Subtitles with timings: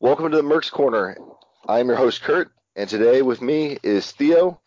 [0.00, 1.16] Welcome to the Mercs Corner.
[1.68, 4.60] I'm your host, Kurt, and today with me is Theo,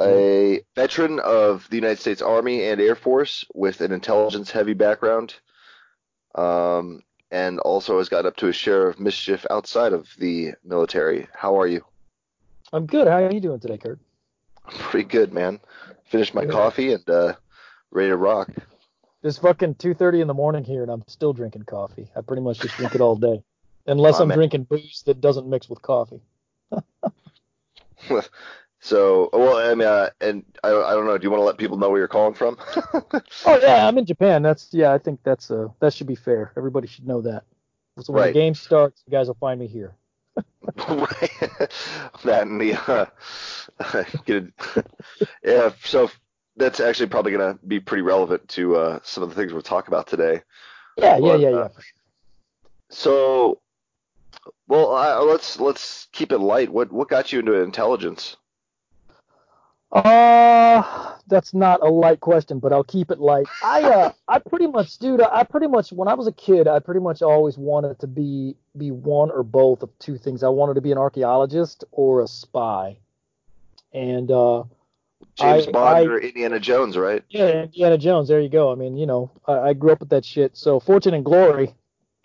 [0.00, 5.34] a veteran of the United States Army and Air Force with an intelligence heavy background,
[6.36, 11.26] um, and also has got up to a share of mischief outside of the military.
[11.34, 11.84] How are you?
[12.72, 13.08] I'm good.
[13.08, 13.98] How are you doing today, Kurt?
[14.68, 15.60] Pretty good, man.
[16.04, 17.34] Finished my coffee and uh,
[17.90, 18.50] ready to rock.
[19.22, 22.08] It's fucking 2:30 in the morning here, and I'm still drinking coffee.
[22.16, 23.42] I pretty much just drink it all day,
[23.86, 26.20] unless I'm drinking booze that doesn't mix with coffee.
[28.80, 31.16] so, well, I mean, uh, and I, I don't know.
[31.18, 32.58] Do you want to let people know where you're calling from?
[33.44, 34.42] Oh yeah, I'm in Japan.
[34.42, 34.92] That's yeah.
[34.92, 36.52] I think that's uh that should be fair.
[36.56, 37.44] Everybody should know that.
[38.02, 38.34] So when Right.
[38.34, 39.94] the game starts, you guys will find me here.
[40.88, 41.30] Right.
[42.24, 43.06] that and the uh,
[44.26, 44.52] get
[45.44, 45.70] yeah.
[45.84, 46.10] So
[46.56, 49.88] that's actually probably gonna be pretty relevant to uh, some of the things we'll talk
[49.88, 50.42] about today.
[50.98, 51.68] Yeah, yeah, But, yeah, uh, yeah.
[51.68, 51.82] for.
[52.88, 53.60] So,
[54.68, 56.70] well, uh, let's let's keep it light.
[56.70, 58.36] What what got you into intelligence?
[59.92, 63.46] Uh, that's not a light question, but I'll keep it light.
[63.62, 65.20] I uh, I pretty much, dude.
[65.22, 68.56] I pretty much, when I was a kid, I pretty much always wanted to be
[68.76, 70.42] be one or both of two things.
[70.42, 72.98] I wanted to be an archaeologist or a spy,
[73.92, 74.64] and uh,
[75.36, 77.22] James I- Bond I- or Indiana Jones, right?
[77.30, 78.28] yeah, Indiana Jones.
[78.28, 78.72] There you go.
[78.72, 80.56] I mean, you know, I, I grew up with that shit.
[80.56, 81.74] So Fortune and Glory,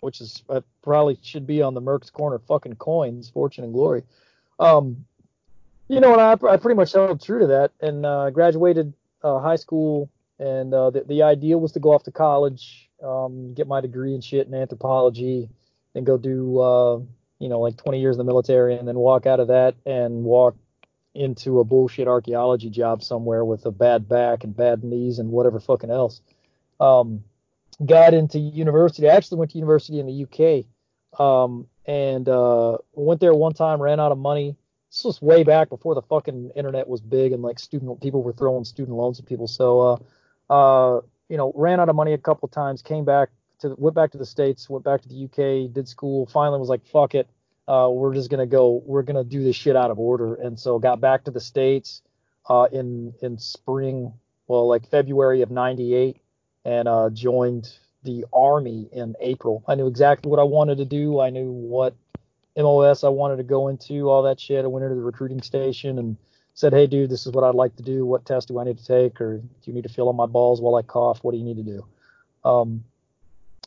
[0.02, 3.30] which is uh, probably should be on the Mercs corner fucking coins.
[3.30, 4.02] Fortune and Glory.
[4.58, 5.04] Um,
[5.88, 8.92] you know, and I, I pretty much held true to that, and uh, graduated
[9.22, 13.54] uh, high school, and uh, the the idea was to go off to college, um,
[13.54, 15.48] get my degree and shit in anthropology,
[15.94, 16.98] and go do uh,
[17.38, 20.24] you know like 20 years in the military, and then walk out of that and
[20.24, 20.56] walk
[21.14, 25.60] into a bullshit archaeology job somewhere with a bad back and bad knees and whatever
[25.60, 26.20] fucking else.
[26.80, 27.22] Um,
[27.86, 29.08] got into university.
[29.08, 33.80] I actually went to university in the UK, um, and uh, went there one time.
[33.80, 34.56] Ran out of money.
[34.90, 38.34] This was way back before the fucking internet was big and like student people were
[38.34, 39.48] throwing student loans at people.
[39.48, 39.96] So, uh,
[40.52, 41.00] uh,
[41.30, 42.82] you know, ran out of money a couple times.
[42.82, 44.68] Came back to went back to the states.
[44.68, 45.72] Went back to the UK.
[45.72, 46.26] Did school.
[46.26, 47.28] Finally was like, fuck it
[47.68, 50.34] uh, we're just gonna go, we're gonna do this shit out of order.
[50.34, 52.02] And so got back to the states
[52.48, 54.12] uh, in in spring,
[54.48, 56.20] well, like February of '98,
[56.64, 57.72] and uh, joined
[58.04, 59.62] the army in April.
[59.66, 61.20] I knew exactly what I wanted to do.
[61.20, 61.94] I knew what
[62.56, 64.64] MOS I wanted to go into, all that shit.
[64.64, 66.16] I went into the recruiting station and
[66.54, 68.04] said, hey, dude, this is what I'd like to do.
[68.04, 70.26] What test do I need to take, or do you need to feel on my
[70.26, 71.20] balls while I cough?
[71.22, 71.86] What do you need to do?
[72.44, 72.84] Um,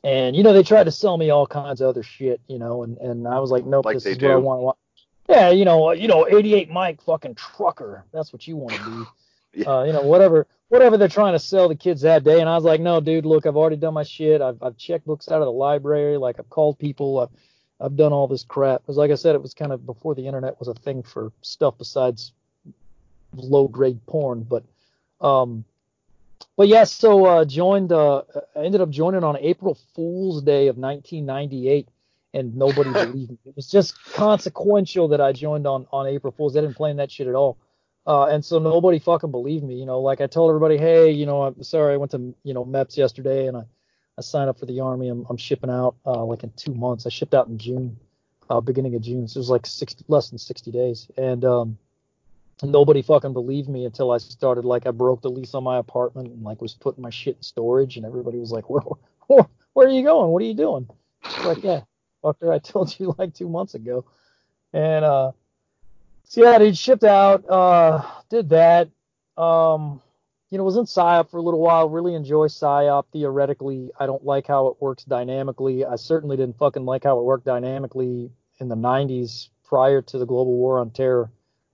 [0.03, 2.83] and you know they tried to sell me all kinds of other shit, you know,
[2.83, 4.39] and and I was like, nope, Like this is what I do.
[4.41, 4.77] want.
[5.27, 8.03] Yeah, you know, you know, 88 Mike, fucking trucker.
[8.13, 9.03] That's what you want to be.
[9.55, 9.69] Yeah.
[9.69, 12.39] Uh, you know, whatever, whatever they're trying to sell the kids that day.
[12.41, 14.41] And I was like, no, dude, look, I've already done my shit.
[14.41, 16.17] I've I've checked books out of the library.
[16.17, 17.19] Like I've called people.
[17.19, 17.29] I've
[17.79, 18.81] I've done all this crap.
[18.81, 21.31] Because like I said, it was kind of before the internet was a thing for
[21.41, 22.33] stuff besides
[23.35, 24.43] low grade porn.
[24.43, 24.63] But
[25.21, 25.65] um,
[26.57, 27.91] but yeah, so uh, joined.
[27.91, 28.23] Uh,
[28.55, 31.87] I ended up joining on April Fool's Day of 1998,
[32.33, 33.37] and nobody believed me.
[33.45, 36.53] It was just consequential that I joined on on April Fool's.
[36.53, 37.57] They didn't plan that shit at all.
[38.07, 39.75] Uh, and so nobody fucking believed me.
[39.75, 42.53] You know, like I told everybody, hey, you know, I'm sorry, I went to you
[42.53, 43.63] know MEPS yesterday, and I
[44.17, 45.09] I signed up for the army.
[45.09, 47.05] I'm I'm shipping out uh, like in two months.
[47.05, 47.97] I shipped out in June,
[48.49, 49.27] uh, beginning of June.
[49.27, 51.77] So it was like 60 less than 60 days, and um,
[52.63, 56.29] nobody fucking believed me until I started like I broke the lease on my apartment
[56.29, 58.81] and like was putting my shit in storage and everybody was like, where,
[59.27, 60.31] where, where are you going?
[60.31, 60.87] What are you doing?
[61.43, 61.81] Like, yeah,
[62.23, 64.05] fucker, I told you like two months ago.
[64.73, 65.31] And uh,
[66.25, 68.89] so yeah, dude, shipped out, uh, did that.
[69.37, 70.01] Um,
[70.49, 71.89] you know, was in PSYOP for a little while.
[71.89, 73.91] Really enjoy PSYOP theoretically.
[73.99, 75.85] I don't like how it works dynamically.
[75.85, 80.25] I certainly didn't fucking like how it worked dynamically in the 90s prior to the
[80.25, 81.29] global war on terror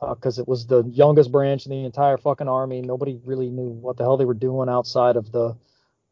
[0.10, 2.82] because it was the youngest branch in the entire fucking army.
[2.82, 5.56] Nobody really knew what the hell they were doing outside of the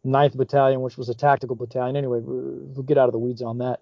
[0.05, 1.95] 9th Battalion, which was a tactical battalion.
[1.95, 3.81] Anyway, we'll get out of the weeds on that.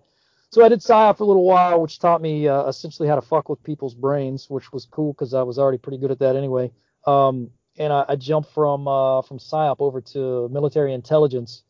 [0.49, 3.21] So I did PSYOP for a little while, which taught me uh, essentially how to
[3.21, 6.35] fuck with people's brains, which was cool because I was already pretty good at that
[6.35, 6.71] anyway.
[7.05, 11.63] Um, and I, I jumped from uh, from PSYOP over to military intelligence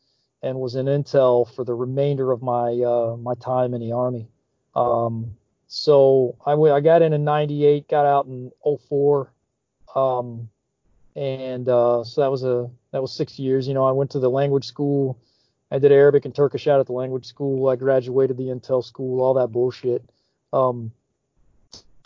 [0.43, 4.27] and was in intel for the remainder of my uh, my time in the army.
[4.75, 5.35] Um,
[5.67, 9.33] so I, w- I got in in 98, got out in 04.
[9.95, 10.49] Um,
[11.15, 13.67] and uh, so that was a that was six years.
[13.67, 15.19] You know, I went to the language school.
[15.71, 17.67] I did Arabic and Turkish out at the language school.
[17.69, 20.03] I graduated the Intel school, all that bullshit.
[20.53, 20.91] Um,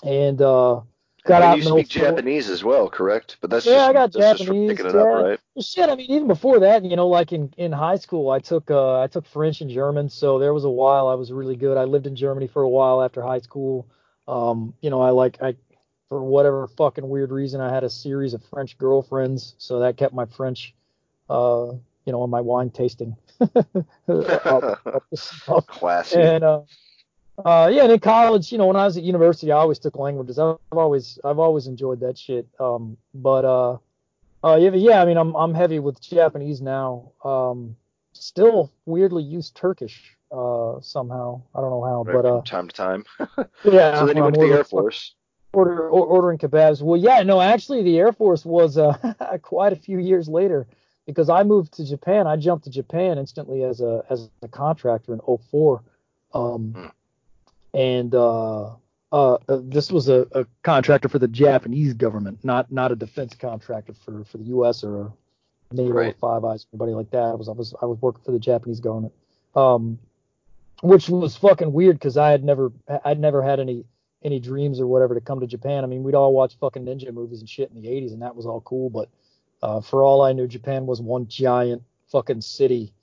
[0.03, 0.81] and uh,
[1.23, 2.01] got out you speak 04.
[2.01, 3.37] Japanese as well, correct?
[3.39, 5.01] But that's Yeah, just I got just Japanese, picking it yeah.
[5.01, 5.39] up, right?
[5.53, 8.39] Well, shit, I mean, even before that, you know, like in, in high school, I
[8.39, 11.55] took uh, I took French and German, so there was a while I was really
[11.55, 11.77] good.
[11.77, 13.85] I lived in Germany for a while after high school.
[14.27, 15.55] Um, you know, I like I
[16.09, 20.13] for whatever fucking weird reason, I had a series of French girlfriends, so that kept
[20.13, 20.73] my French,
[21.29, 21.71] uh,
[22.05, 23.15] you know, on my wine tasting.
[25.67, 26.19] Classy.
[26.19, 26.61] And uh,
[27.45, 29.95] uh, yeah, and in college, you know, when I was at university, I always took
[29.95, 30.37] languages.
[30.39, 32.47] I've always I've always enjoyed that shit.
[32.59, 33.77] Um, but uh,
[34.43, 37.11] uh, yeah, yeah, I mean, I'm I'm heavy with Japanese now.
[37.23, 37.75] Um,
[38.13, 41.41] still weirdly use Turkish uh somehow.
[41.55, 43.05] I don't know how, right, but uh, time to time.
[43.63, 43.99] yeah.
[43.99, 45.15] so then you went to the Air Force.
[45.53, 46.81] order, or, ordering kebabs.
[46.81, 50.67] Well, yeah, no, actually, the Air Force was uh, quite a few years later
[51.11, 52.27] because I moved to Japan.
[52.27, 55.81] I jumped to Japan instantly as a as a contractor in 04.
[56.33, 56.85] Um, Hmm.
[57.73, 58.69] and uh,
[59.11, 63.35] uh, uh, this was a, a contractor for the Japanese government, not not a defense
[63.35, 64.83] contractor for, for the U.S.
[64.83, 65.11] or
[65.71, 66.15] NATO Right.
[66.15, 67.23] or Five Eyes, anybody like that.
[67.23, 69.13] I was I was I was working for the Japanese government,
[69.55, 69.99] um,
[70.81, 72.71] which was fucking weird because I had never
[73.05, 73.83] I'd never had any
[74.23, 75.83] any dreams or whatever to come to Japan.
[75.83, 78.35] I mean, we'd all watch fucking ninja movies and shit in the 80s, and that
[78.35, 78.89] was all cool.
[78.89, 79.09] But
[79.61, 82.93] uh, for all I knew, Japan was one giant fucking city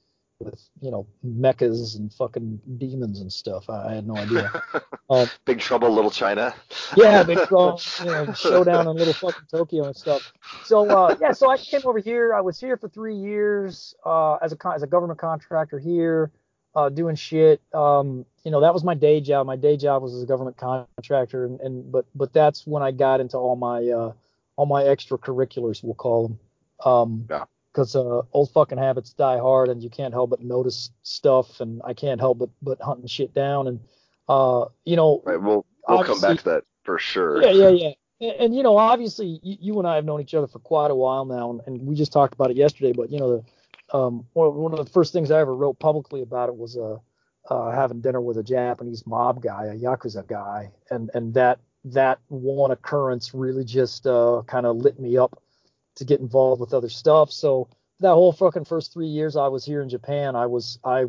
[0.41, 3.69] with you know mechas and fucking demons and stuff.
[3.69, 4.63] I, I had no idea.
[5.11, 6.55] Um, Big Trouble, Little China.
[6.95, 10.35] yeah, big strong, you know, showdown in little fucking Tokyo and stuff.
[10.65, 12.35] So uh, yeah, so I came over here.
[12.35, 16.31] I was here for three years uh, as a con- as a government contractor here,
[16.75, 17.63] uh, doing shit.
[17.73, 19.47] Um, you know, that was my day job.
[19.47, 22.91] My day job was as a government contractor, and, and but but that's when I
[22.91, 24.13] got into all my uh,
[24.57, 26.39] all my extracurriculars, we'll call them.
[26.85, 27.45] Um, Yeah.
[27.73, 31.81] Because uh, old fucking habits die hard, and you can't help but notice stuff, and
[31.85, 33.81] I can't help but but hunting shit down, and
[34.29, 35.41] uh, you know, Right.
[35.41, 37.41] We'll we'll come back to that for sure.
[37.43, 37.91] yeah, yeah, yeah.
[38.21, 40.91] And, and, you know, obviously, you, you and I have known each other for quite
[40.91, 42.93] a while now, and, and we just talked about it yesterday.
[42.93, 43.45] But you know,
[43.93, 46.57] the, um, one, of- one of the first things I ever wrote publicly about it
[46.57, 46.97] was uh,
[47.49, 52.19] uh, having dinner with a Japanese mob guy, a yakuza guy, and and that that
[52.29, 55.41] one occurrence really just uh, kind of lit me up
[55.99, 57.31] to get involved with other stuff.
[57.31, 57.69] So
[58.01, 61.07] that whole fucking first three years I was here in Japan, I was I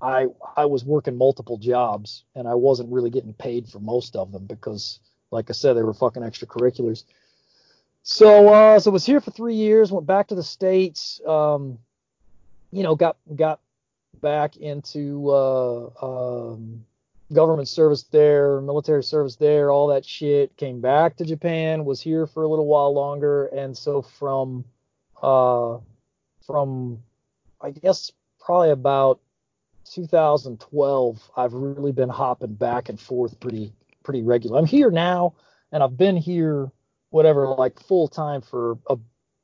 [0.00, 0.26] I
[0.56, 4.46] I was working multiple jobs and I wasn't really getting paid for most of them
[4.46, 4.98] because
[5.30, 7.04] like I said they were fucking extracurriculars.
[8.02, 11.78] So uh so was here for 3 years, went back to the states um
[12.72, 13.60] you know got got
[14.20, 16.84] back into uh um
[17.34, 20.56] government service there, military service there, all that shit.
[20.56, 24.64] Came back to Japan, was here for a little while longer, and so from
[25.22, 25.78] uh
[26.46, 27.00] from
[27.60, 28.10] I guess
[28.40, 29.20] probably about
[29.92, 33.72] 2012, I've really been hopping back and forth pretty
[34.02, 34.58] pretty regular.
[34.58, 35.34] I'm here now,
[35.72, 36.70] and I've been here
[37.10, 38.78] whatever like full time for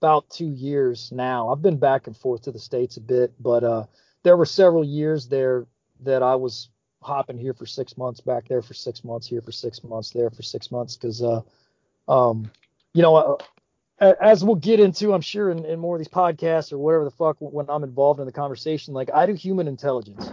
[0.00, 1.50] about two years now.
[1.50, 3.84] I've been back and forth to the states a bit, but uh,
[4.22, 5.66] there were several years there
[6.00, 6.68] that I was
[7.02, 10.30] hopping here for six months, back there for six months, here for six months, there
[10.30, 11.40] for six months, because uh,
[12.08, 12.50] um,
[12.94, 13.16] you know.
[13.16, 13.36] Uh,
[14.22, 17.10] as we'll get into, I'm sure in, in more of these podcasts or whatever the
[17.10, 20.30] fuck when I'm involved in the conversation, like I do human intelligence,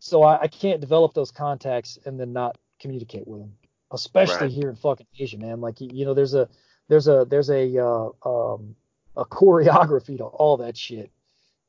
[0.00, 3.52] so I, I can't develop those contacts and then not communicate with them,
[3.92, 4.50] especially Right.
[4.50, 5.60] here in fucking Asia, man.
[5.60, 6.48] Like you, you know, there's a
[6.88, 8.74] there's a there's a uh, um,
[9.16, 11.12] a choreography to all that shit.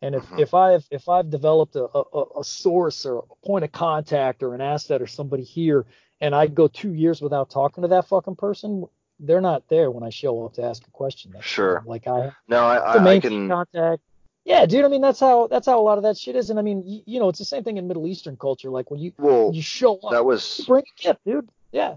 [0.01, 0.39] And if, Mhm.
[0.39, 4.53] if I've if I've developed a, a, a source or a point of contact or
[4.53, 5.85] an asset or somebody here,
[6.21, 8.85] and I go two years without talking to that fucking person,
[9.19, 11.33] they're not there when I show up to ask a question.
[11.41, 11.79] Sure.
[11.79, 11.87] time.
[11.87, 13.47] Like I No, I, I, I can.
[13.49, 14.03] contact.
[14.45, 14.85] Yeah, dude.
[14.85, 16.51] I mean, that's how that's how a lot of that shit is.
[16.51, 18.69] And I mean, you, you know, it's the same thing in Middle Eastern culture.
[18.69, 21.49] Like when you Well, when you show up, that was bring a gift, dude.
[21.71, 21.95] Yeah.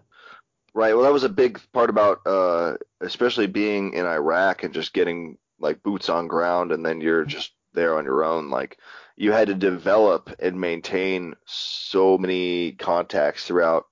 [0.73, 0.95] Right.
[0.95, 5.37] Well, that was a big part about, uh, especially being in Iraq and just getting
[5.61, 8.51] like boots on ground, and then you're just there on your own.
[8.51, 8.79] Like
[9.17, 13.87] you had to develop and maintain so many contacts throughout,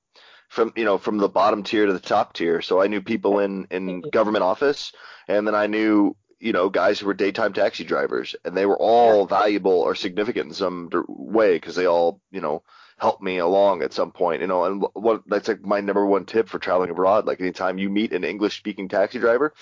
[0.49, 2.63] from you know from the bottom tier to the top tier.
[2.63, 4.93] So I knew people in in government office,
[5.27, 8.79] and then I knew you know guys who were daytime taxi drivers, and they were
[8.79, 12.63] all valuable or significant in some way because they all you know
[12.99, 16.25] help me along at some point, you know, and what that's like my number one
[16.25, 17.27] tip for traveling abroad.
[17.27, 19.55] Like anytime you meet an English speaking taxi driver,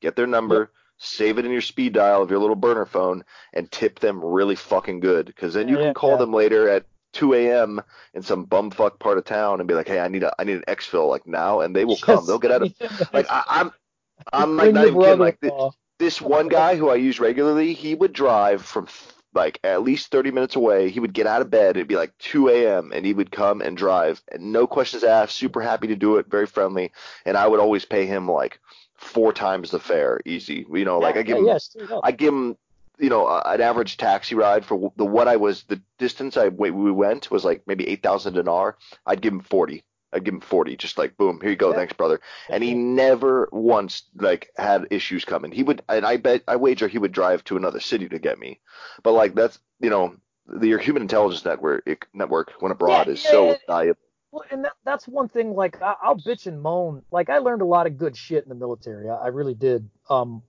[0.00, 3.70] get their number, save it in your speed dial of your little burner phone, and
[3.70, 5.26] tip them really fucking good.
[5.26, 6.16] Because then you Yeah, can call yeah.
[6.16, 7.80] them later at 2 a.m.
[8.14, 10.56] in some bumfuck part of town and be like, hey, I need a I need
[10.56, 12.26] an exfil like now, and they will come.
[12.26, 12.70] They'll get out of
[13.12, 13.72] like I, I'm
[14.32, 15.20] I'm like not even kidding.
[15.20, 15.52] Like thi-
[15.98, 18.88] this one guy who I use regularly, he would drive from
[19.34, 20.90] like at least 30 minutes away.
[20.90, 21.76] He would get out of bed.
[21.76, 22.92] It'd be like 2 a.m.
[22.94, 25.34] and he would come and drive, and no questions asked.
[25.36, 26.92] Super happy to do it, very friendly.
[27.24, 28.60] And I would always pay him like
[28.96, 30.66] four times the fare, easy.
[30.72, 31.60] You know, like I give yeah, him,
[31.90, 32.56] yeah, I give him,
[32.98, 36.70] you know, an average taxi ride for the what I was the distance I we
[36.70, 38.76] went was like maybe 8,000 dinar.
[39.06, 39.84] I'd give him 40.
[40.12, 41.76] I'd give him 40, just like boom, here you go, Yeah.
[41.76, 42.20] thanks, brother.
[42.48, 45.50] And he never once like had issues coming.
[45.50, 48.38] He would, and I bet, I wager he would drive to another city to get
[48.38, 48.60] me.
[49.02, 50.14] But like that's, you know,
[50.46, 51.84] the, your human intelligence network
[52.14, 53.54] network when abroad Yeah, is yeah, so yeah.
[53.66, 54.00] valuable.
[54.34, 55.54] Well, and that, that's one thing.
[55.54, 57.02] Like I, I'll bitch and moan.
[57.12, 59.08] Like I learned a lot of good shit in the military.
[59.08, 59.88] I, I really did.
[60.10, 60.42] Um,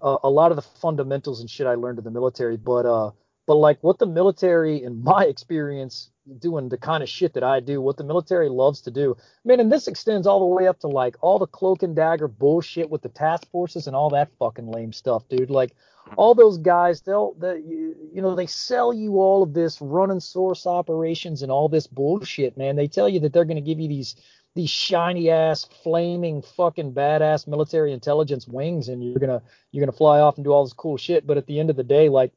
[0.00, 2.56] a lot of the fundamentals and shit I learned in the military.
[2.56, 3.10] But uh,
[3.46, 7.60] but like what the military, in my experience, doing the kind of shit that I
[7.60, 9.16] do, what the military loves to do.
[9.44, 12.28] Man, and this extends all the way up to like all the cloak and dagger
[12.28, 15.50] bullshit with the task forces and all that fucking lame stuff, dude.
[15.50, 15.74] Like
[16.16, 20.66] all those guys, they'll, they, you, know, they sell you all of this running source
[20.66, 22.76] operations and all this bullshit, man.
[22.76, 24.16] They tell you that they're going to give you these
[24.54, 30.20] these shiny ass, flaming, fucking badass military intelligence wings, and you're gonna you're gonna fly
[30.20, 31.26] off and do all this cool shit.
[31.26, 32.32] But at the end of the day, like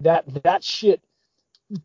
[0.00, 1.02] that that shit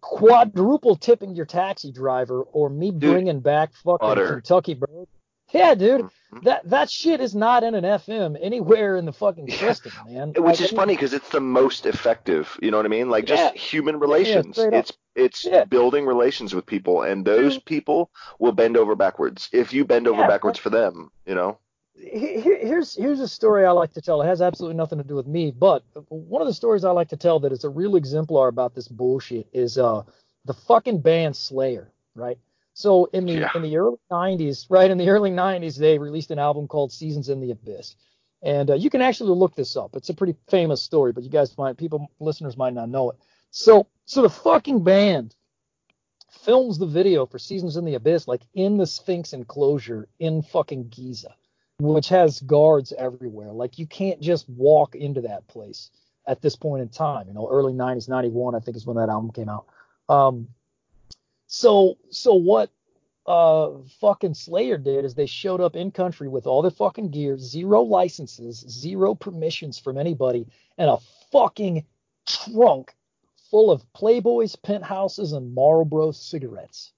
[0.01, 4.27] quadruple tipping your taxi driver or me bringing back fucking butter.
[4.34, 5.08] Kentucky bro.
[5.51, 6.01] Yeah, dude,
[6.32, 6.43] Mhm.
[6.46, 9.55] that that shit is not in an FM anywhere in the fucking Yeah.
[9.74, 10.29] system, man.
[10.29, 12.58] Which Like, is funny because it's the most effective.
[12.62, 13.10] You know what I mean?
[13.10, 13.60] Like just Yeah.
[13.60, 14.58] human relations.
[14.58, 14.74] up.
[14.74, 15.65] it's it's Yeah.
[15.65, 20.22] building relations with people, and those people will bend over backwards if you bend over
[20.22, 21.12] Yeah, backwards for them.
[21.27, 21.60] You know?
[21.96, 24.22] Here- here- here's here's a story I like to tell.
[24.22, 27.10] It has absolutely nothing to do with me, but one of the stories I like
[27.10, 30.02] to tell that is a real exemplar about this bullshit is uh
[30.46, 32.38] the fucking band Slayer, right?
[32.74, 33.50] So in the Yeah.
[33.56, 37.30] in the early 90s, right in the early 90s, they released an album called Seasons
[37.30, 37.96] in the Abyss,
[38.42, 39.96] and uh, you can actually look this up.
[39.96, 43.18] It's a pretty famous story, but you guys might people listeners might not know it.
[43.52, 45.36] So so the fucking band
[46.30, 50.90] films the video for Seasons in the Abyss like in the Sphinx enclosure in fucking
[50.90, 51.36] Giza
[51.84, 53.52] which has guards everywhere.
[53.52, 55.90] Like you can't just walk into that place
[56.28, 57.28] at this point in time.
[57.28, 59.66] You know, early 90s, 91, I think is when that album came out.
[60.10, 60.48] Um,
[61.48, 62.72] so so what
[63.25, 63.72] uh
[64.02, 67.84] fucking Slayer did is they showed up in country with all their fucking gear, zero
[67.84, 70.48] licenses, zero permissions from anybody,
[70.78, 70.98] and a
[71.32, 71.86] fucking
[72.25, 72.94] trunk
[73.50, 76.92] full of Playboys, penthouses, and Marlboro cigarettes.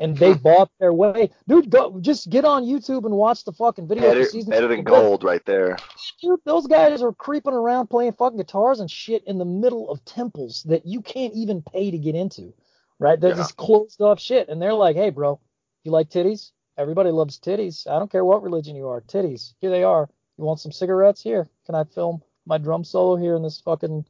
[0.00, 1.30] And they bought their way.
[1.48, 4.80] Dude, go just get on YouTube and watch the fucking video Better, season better than
[4.80, 5.02] of the Abyss.
[5.02, 5.76] gold right there.
[6.22, 10.04] Dude, those guys are creeping around playing fucking guitars and shit in the middle of
[10.04, 12.54] temples that you can't even pay to get into.
[13.00, 13.18] Right?
[13.20, 13.36] They're Yeah.
[13.38, 14.48] just closed off shit.
[14.48, 15.40] And they're like, hey, bro,
[15.84, 16.52] you like titties?
[16.76, 17.86] Everybody loves titties.
[17.88, 19.00] I don't care what religion you are.
[19.00, 19.54] Titties.
[19.60, 20.08] Here they are.
[20.36, 21.20] You want some cigarettes?
[21.22, 21.48] Here.
[21.66, 24.04] Can I film my drum solo here in this fucking,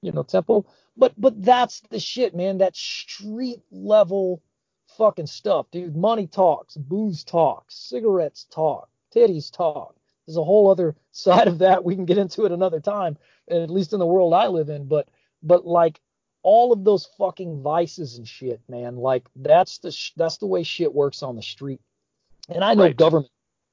[0.00, 0.66] you know, temple?
[0.96, 2.58] But but that's the shit, man.
[2.58, 4.42] That street level
[4.96, 5.96] fucking stuff, dude.
[5.96, 9.96] Money talks, booze talks, cigarettes talk, titties talk.
[10.26, 13.16] There's a whole other side of that we can get into at another time,
[13.48, 14.86] at least in the world I live in.
[14.86, 15.08] But
[15.42, 16.00] but like
[16.42, 18.96] all of those fucking vices and shit, man.
[18.96, 21.80] Like that's the sh- that's the way shit works on the street.
[22.48, 22.96] And I know Right.
[22.96, 23.30] government.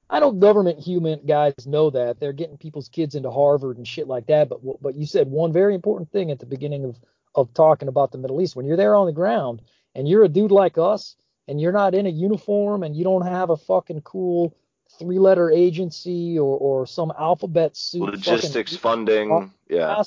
[0.09, 4.07] I know government human guys know that they're getting people's kids into Harvard and shit
[4.07, 4.49] like that.
[4.49, 6.99] But but you said one very important thing at the beginning of
[7.35, 8.55] of talking about the Middle East.
[8.57, 9.61] When you're there on the ground
[9.95, 11.15] and you're a dude like us
[11.47, 14.55] and you're not in a uniform and you don't have a fucking cool
[14.99, 20.01] three letter agency or, or some alphabet suit Logistics, funding, yeah.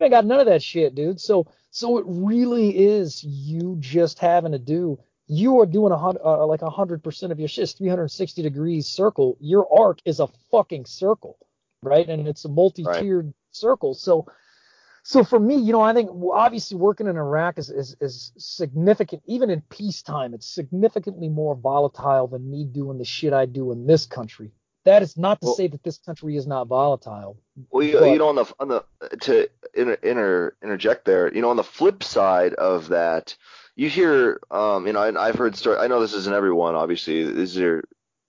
[0.00, 1.20] ain't got none of that shit, dude.
[1.20, 4.98] So so it really is you just having to do.
[5.26, 7.64] You are doing a hundred, uh, like a hundred percent of your shit.
[7.64, 9.36] It's 360 degrees circle.
[9.40, 11.36] Your arc is a fucking circle,
[11.82, 12.08] right?
[12.08, 13.94] And it's a multi-tiered circle.
[13.94, 14.26] So
[15.08, 19.22] so for me, you know, I think obviously working in Iraq is, is, is significant.
[19.24, 23.86] Even in peacetime, it's significantly more volatile than me doing the shit I do in
[23.86, 24.50] this country.
[24.84, 27.38] That is not to Well- say that this country is not volatile.
[27.70, 28.84] Well, you, But- you know, on the on the
[29.22, 33.34] to inter, inter, interject there, you know, on the flip side of that,
[33.76, 35.78] you hear, um, you know, and I've heard story.
[35.78, 37.24] I know this isn't everyone, obviously.
[37.32, 37.82] These are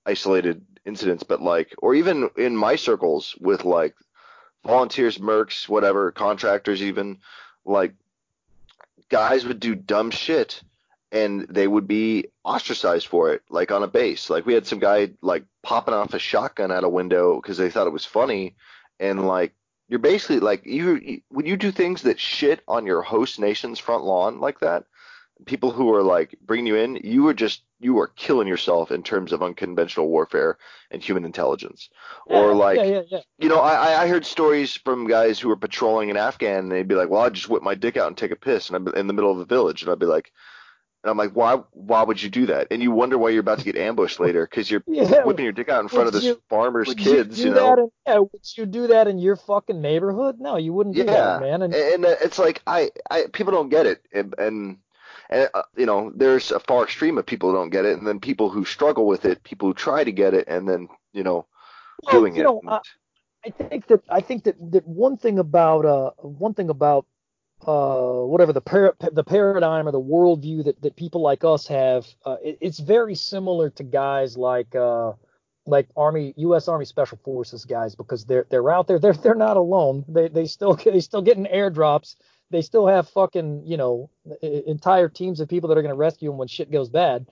[0.06, 3.96] isolated incidents, but like, or even in my circles with like
[4.66, 7.20] volunteers, mercs, whatever, contractors, even
[7.66, 7.94] like
[9.10, 10.62] guys would do dumb shit
[11.12, 14.30] and they would be ostracized for it, like on a base.
[14.30, 17.70] Like we had some guy like popping off a shotgun out a window because they
[17.70, 18.56] thought it was funny,
[19.00, 19.54] and like
[19.88, 23.80] you're basically like you, you when you do things that shit on your host nation's
[23.80, 24.86] front lawn like that,
[25.46, 29.04] people who are like bringing you in, you are just you are killing yourself in
[29.04, 30.58] terms of unconventional warfare
[30.92, 31.90] and human intelligence.
[32.28, 35.56] Yeah, or like, yeah, yeah, you know, I I heard stories from guys who were
[35.56, 38.18] patrolling in Afghan, and they'd be like, "Well, I just whip my dick out and
[38.18, 40.32] take a piss, and I'm in the middle of a village," and I'd be like.
[41.02, 41.56] And I'm like, why?
[41.72, 42.68] Why would you do that?
[42.72, 45.70] And you wonder why you're about to get ambushed later because you're whipping your dick
[45.70, 47.40] out in front of would this you- farmer's kids.
[47.40, 47.80] you You, know, that?
[47.80, 50.42] In, yeah, would you do that in your fucking neighborhood?
[50.42, 51.62] No, you wouldn't do that, man.
[51.62, 54.78] And and it's like I, I people don't get it, and and,
[55.30, 58.08] and uh, you know, there's a far extreme of people who don't get it, and
[58.08, 61.24] then people who struggle with it, people who try to get it, and then you
[61.24, 61.46] know,
[62.04, 62.44] well, doing you it.
[62.46, 62.80] know, I,
[63.46, 67.06] I think that I think that, that one thing about uh one thing about
[67.66, 72.08] uh whatever the par- the paradigm or the worldview that that people like us have,
[72.26, 75.14] uh, it, it's very similar to guys like uh
[75.66, 76.68] like Army U.S.
[76.68, 80.46] Army Special Forces guys because they're they're out there they're they're not alone they they
[80.46, 82.16] still they still getting airdrops
[82.52, 84.10] they still have fucking you know
[84.42, 87.26] entire teams of people that are going to rescue them when shit goes bad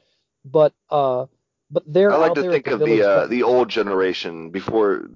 [0.46, 1.26] but uh
[1.70, 5.10] but they're I like out to think of the uh, the old generation before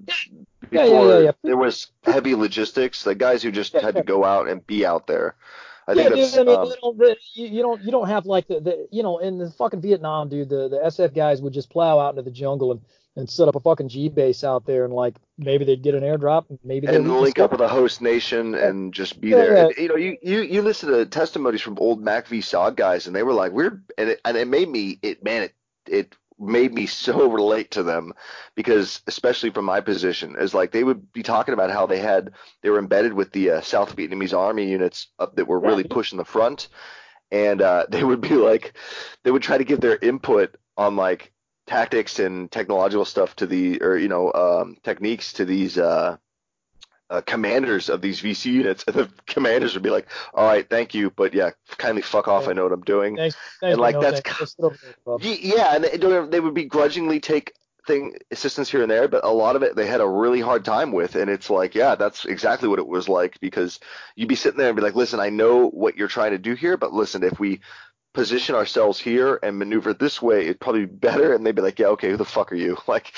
[0.70, 1.32] before yeah, yeah, yeah.
[1.42, 5.06] there was heavy logistics, the guys who just had to go out and be out
[5.06, 5.34] there.
[5.88, 6.38] I yeah, think dude.
[6.38, 9.02] I mean, um, you, know, you, you don't you don't have like the, the you
[9.02, 10.48] know in the fucking Vietnam, dude.
[10.48, 12.80] The the SF guys would just plow out into the jungle and
[13.16, 16.02] and set up a fucking G base out there and like maybe they'd get an
[16.02, 19.54] airdrop, maybe they'd and link up with a host nation and just be Yeah, there.
[19.54, 19.66] yeah.
[19.66, 23.22] And, you know, you, you you listen to testimonies from old MACV-SOG guys, and they
[23.22, 25.54] were like, "We're," and it, and it made me, it man, it
[25.86, 28.12] it made me so relate to them
[28.56, 32.32] because, especially from my position, is like they would be talking about how they had
[32.62, 35.90] they were embedded with the uh, South Vietnamese army units up that were really dude.
[35.90, 36.68] pushing the front,
[37.30, 38.74] and uh, they would be like,
[39.24, 41.31] they would try to give their input on like
[41.72, 46.16] tactics and technological stuff to the or you know um, techniques to these uh,
[47.10, 50.94] uh, commanders of these VC units, and the commanders would be like, "All right, thank
[50.94, 52.48] you, but yeah, kindly fuck off.
[52.48, 54.38] I know what I'm doing." Thanks, thanks, and, like, that's thanks.
[54.38, 55.22] ki- Just sit over there, bub.
[55.22, 55.96] Y- Yeah, and they,
[56.30, 57.52] they would begrudgingly take
[57.86, 60.64] thing assistance here and there, but a lot of it they had a really hard
[60.64, 63.80] time with, and it's like, yeah, that's exactly what it was like because
[64.14, 66.54] you'd be sitting there and be like, "Listen, I know what you're trying to do
[66.54, 67.60] here, but listen, if we."
[68.12, 71.32] Position ourselves here and maneuver this way, it'd probably be better.
[71.32, 73.12] And they'd be like, "Yeah, okay, who the fuck are you?" Like,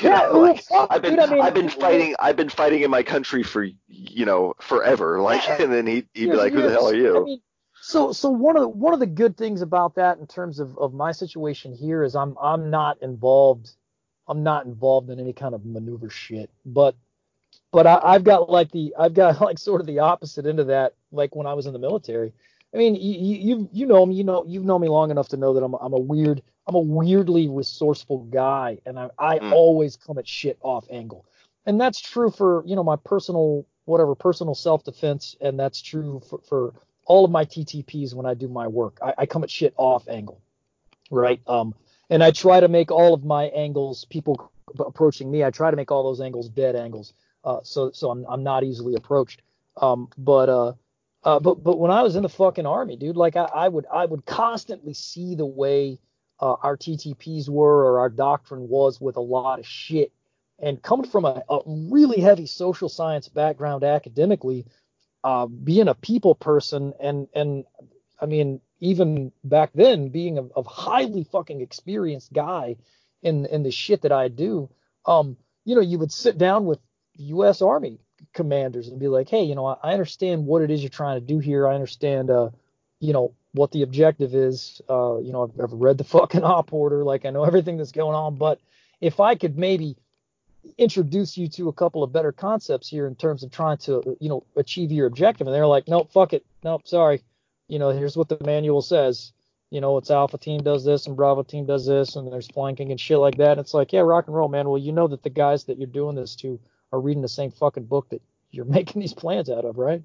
[0.00, 2.48] you Yeah, know, like fuck, I've been dude, I mean, I've been fighting I've been
[2.48, 5.20] fighting in my country for you know forever.
[5.28, 5.62] Like, Yeah.
[5.62, 7.40] and then he'd, he'd be like, "Who the hell are you?" I mean,
[7.80, 10.78] so so one of the one of the good things about that in terms of,
[10.78, 13.72] of my situation here is I'm I'm not involved
[14.26, 16.50] I'm not involved in any kind of maneuver shit.
[16.64, 16.94] But
[17.72, 20.68] but I, I've got like the I've got like sort of the opposite end of
[20.68, 20.94] that.
[21.12, 22.32] Like when I was in the military.
[22.74, 25.36] I mean, you you you know me, you know you've known me long enough to
[25.36, 29.52] know that I'm I'm a weird I'm a weirdly resourceful guy, and I I Mm.
[29.52, 31.26] always come at shit off angle,
[31.66, 36.20] and that's true for you know my personal whatever personal self defense, and that's true
[36.28, 36.74] for, for
[37.06, 38.98] all of my TTPs when I do my work.
[39.02, 40.42] I, I come at shit off angle,
[41.10, 41.40] right?
[41.46, 41.74] Um,
[42.10, 45.76] and I try to make all of my angles, people approaching me, I try to
[45.76, 49.42] make all those angles dead angles, uh, so so I'm I'm not easily approached.
[49.78, 50.72] Um, but uh,
[51.24, 53.86] uh, but but when I was in the fucking army, dude, like I, I would
[53.92, 55.98] I would constantly see the way
[56.40, 60.12] uh, our TTPs were or our doctrine was with a lot of shit.
[60.60, 64.66] And coming from a, a really heavy social science background academically,
[65.24, 67.64] uh, being a people person and and
[68.20, 72.76] I mean even back then being a, a highly fucking experienced guy
[73.22, 74.70] in in the shit that I do,
[75.04, 76.78] um, you know, you would sit down with
[77.16, 77.60] U.S.
[77.60, 77.98] Army
[78.32, 81.26] commanders and be like, hey, you know, I, understand what it is you're trying to
[81.26, 81.66] do here.
[81.66, 82.50] I understand, uh,
[83.00, 84.80] you know, what the objective is.
[84.88, 87.92] Uh, you know, I've, I've read the fucking op order, like I know everything that's
[87.92, 88.36] going on.
[88.36, 88.60] But
[89.00, 89.96] if I could maybe
[90.76, 94.28] introduce you to a couple of better concepts here in terms of trying to, you
[94.28, 97.22] know, achieve your objective, and they're like, nope, fuck it, nope, sorry.
[97.68, 99.32] You know, here's what the manual says.
[99.70, 102.90] You know, it's Alpha team does this and Bravo team does this, and there's flanking
[102.90, 103.52] and shit like that.
[103.52, 104.68] And it's like, yeah, rock and roll, man.
[104.68, 106.58] Well, you know that the guys that you're doing this to
[106.92, 110.02] are reading the same fucking book that you're making these plans out of, right?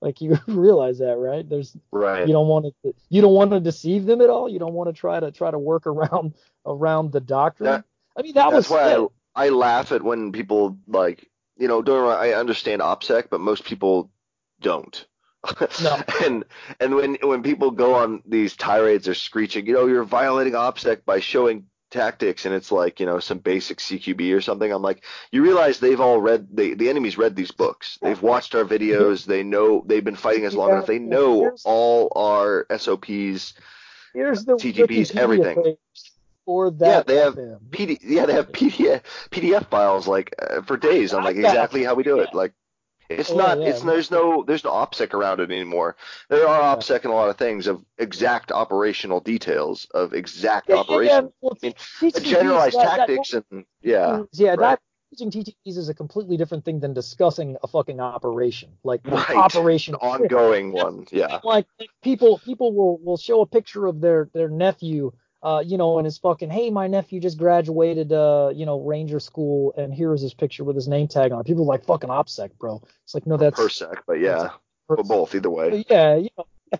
[0.00, 1.48] Like you realize that, right?
[1.48, 2.26] There's Right.
[2.26, 4.48] you don't want to you don't want to deceive them at all.
[4.48, 6.34] You don't want to try to try to work around
[6.66, 7.70] around the doctrine.
[7.70, 7.84] That-
[8.18, 9.08] I mean, that That's was why it.
[9.34, 13.64] I, I laugh at when people like, you know, don't I understand OPSEC, but most
[13.64, 14.10] people
[14.60, 15.04] don't.
[15.82, 16.02] No.
[16.24, 16.44] and
[16.80, 21.04] and when when people go on these tirades or screeching, you know, you're violating OPSEC
[21.04, 24.70] by showing tactics, and it's like, you know, some basic CQB or something.
[24.72, 27.98] I'm like, you realize they've all read the the enemy's read these books.
[28.02, 29.24] They've watched our videos.
[29.24, 30.86] They know they've been fighting us long Yeah, enough.
[30.86, 33.54] They know here's- all our SOPs.
[34.14, 35.76] Here's the TTPs, Wikipedia everything.
[36.44, 37.06] for that.
[37.06, 37.58] they have FM.
[37.70, 41.94] PD, yeah, they have PDF PDF files like uh, for days on like exactly how
[41.94, 42.32] we do it.
[42.32, 42.52] Like,
[43.08, 43.60] It's Oh, not.
[43.60, 43.90] yeah, It's yeah.
[43.90, 45.96] there's no there's no opsec around it anymore.
[46.28, 46.74] There are Yeah.
[46.76, 51.32] opsec in a lot of things of exact operational details of exact Yeah, yeah, operation.
[51.40, 54.58] well, I mean, TTPs, generalized that- that- tactics and yeah, yeah, right.
[54.58, 59.36] that teaching TTPs is a completely different thing than discussing a fucking operation, like Right.
[59.36, 59.94] operation.
[59.94, 61.06] an ongoing one.
[61.12, 61.40] Yeah.
[61.44, 61.66] Like
[62.02, 65.12] people, people will will show a picture of their their nephew,
[65.46, 69.20] uh, you know, and his fucking, hey, my nephew just graduated, uh, you know, Ranger
[69.20, 71.46] School, and here is his picture with his name tag on it.
[71.46, 72.82] People are like fucking OPSEC, bro.
[73.04, 74.50] It's like no, that's Persec, but yeah,
[74.88, 75.84] but both either way.
[75.88, 76.46] yeah, you know,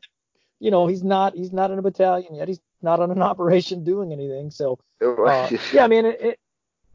[0.59, 2.48] you know, he's not he's not in a battalion yet.
[2.48, 4.50] He's not on an operation doing anything.
[4.50, 6.38] So uh, yeah, I mean, it, it,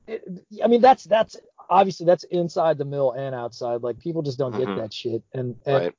[0.07, 0.23] it,
[0.61, 1.37] I mean that's that's
[1.69, 3.81] obviously that's inside the mill and outside.
[3.81, 4.65] Like people just don't Mhm.
[4.65, 5.23] get that shit.
[5.33, 5.95] And, and right.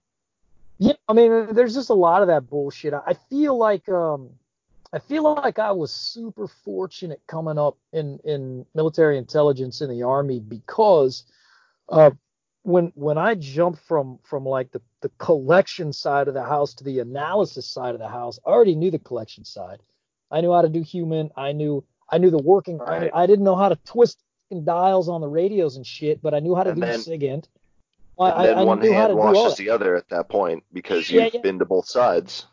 [0.77, 2.93] yeah, I mean, there's just a lot of that bullshit.
[2.93, 4.29] I I feel like um,
[4.93, 10.03] I feel like I was super fortunate coming up in in military intelligence in the
[10.03, 11.25] army because
[11.89, 12.11] uh,
[12.63, 16.85] when when I jumped from from like the the collection side of the house to
[16.85, 19.81] the analysis side of the house, I already knew the collection side.
[20.31, 21.31] I knew how to do human.
[21.37, 22.79] I knew I knew the working.
[22.79, 23.11] Right.
[23.15, 24.19] I, I didn't know how to twist
[24.65, 27.49] dials on the radios and shit, but I knew how to And do then- SIGINT.
[28.19, 31.11] And I, then I one how to hand washes the other at that point because
[31.11, 31.41] Yeah, you've yeah.
[31.41, 32.47] been to both sides.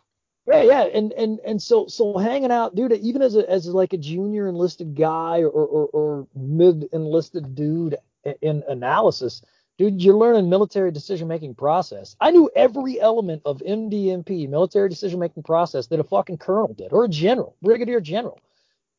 [0.49, 2.91] Yeah, yeah, and and and so so hanging out, dude.
[2.93, 7.97] Even as a as like a junior enlisted guy or or, or mid enlisted dude
[8.41, 9.43] in analysis,
[9.77, 12.15] dude, you're learning military decision making process.
[12.19, 16.93] I knew every element of MDMP, military decision making process, that a fucking colonel did
[16.93, 18.39] or a general, brigadier general.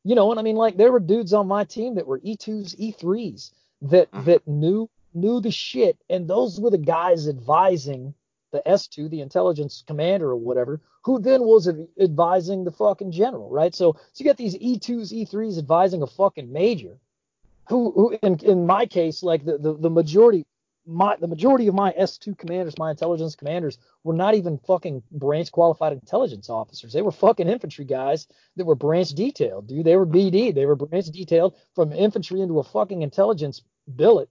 [0.04, 2.76] You know, and I mean, like there were dudes on my team that were E2s,
[2.78, 3.50] E3s
[3.82, 4.24] that Mhm.
[4.26, 8.14] that knew knew the shit, and those were the guys advising
[8.50, 11.68] the S2, the intelligence commander or whatever, who then was
[12.00, 13.74] advising the fucking general, right?
[13.74, 16.98] So, so you got these E E2s, E3s advising a fucking major,
[17.68, 20.44] who, who in, in my case, like the, the, the majority,
[20.86, 25.52] my the majority of my S2 commanders, my intelligence commanders, were not even fucking branch
[25.52, 26.92] qualified intelligence officers.
[26.92, 29.84] They were fucking infantry guys that were branch detailed, dude.
[29.84, 30.54] They were BD.
[30.54, 33.62] They were branch detailed from infantry into a fucking intelligence
[33.94, 34.28] billet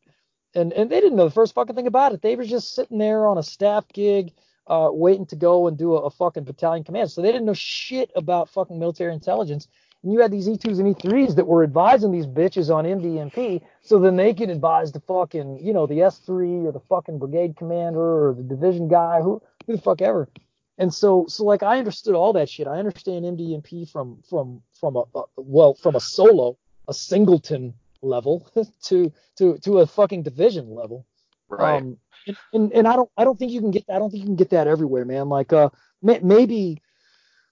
[0.55, 2.21] and and they didn't know the first fucking thing about it.
[2.21, 4.31] They were just sitting there on a staff gig,
[4.67, 7.11] uh, waiting to go and do a, a fucking battalion command.
[7.11, 9.67] So they didn't know shit about fucking military intelligence.
[10.03, 13.99] And you had these E2s and E3s that were advising these bitches on MDMP, so
[13.99, 18.29] then they could advise the fucking, you know, the S3 or the fucking brigade commander
[18.29, 20.29] or the division guy, who who the fuck ever.
[20.77, 22.65] And so, so like I understood all that shit.
[22.65, 26.57] I understand MDMP from from from a, a well from a solo,
[26.87, 28.49] a singleton level
[28.83, 31.05] to to to a fucking division level.
[31.49, 31.81] Right.
[31.81, 34.21] Um, and, and and I don't I don't think you can get I don't think
[34.21, 35.29] you can get that everywhere, man.
[35.29, 35.69] Like uh
[36.01, 36.81] may, maybe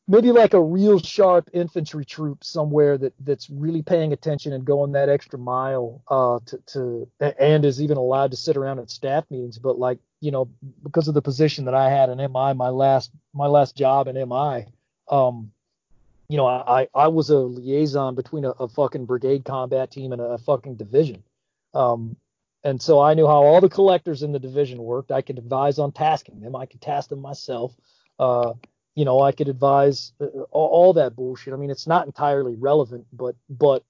[0.07, 4.93] maybe like a real sharp infantry troop somewhere that that's really paying attention and going
[4.93, 9.25] that extra mile uh to to and is even allowed to sit around at staff
[9.29, 9.57] meetings.
[9.57, 10.49] But like you know
[10.83, 14.15] because of the position that I had in MI, my last my last job in
[14.15, 14.65] MI,
[15.09, 15.51] um,
[16.29, 20.21] you know I I was a liaison between a, a fucking brigade combat team and
[20.21, 21.23] a, fucking division.
[21.73, 22.17] Um,
[22.63, 25.11] and so I knew how all the collectors in the division worked.
[25.11, 26.55] I could advise on tasking them.
[26.55, 27.73] I could task them myself.
[28.19, 28.53] Uh,
[28.95, 31.53] you know, I could advise uh, all, all that bullshit.
[31.53, 33.83] I mean, it's not entirely relevant, but but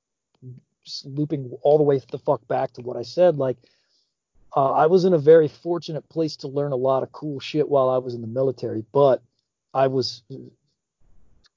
[1.06, 3.58] looping all the way the fuck back to what I said, like
[4.56, 7.68] uh, I was in a very fortunate place to learn a lot of cool shit
[7.68, 9.22] while I was in the military, but
[9.74, 10.24] I was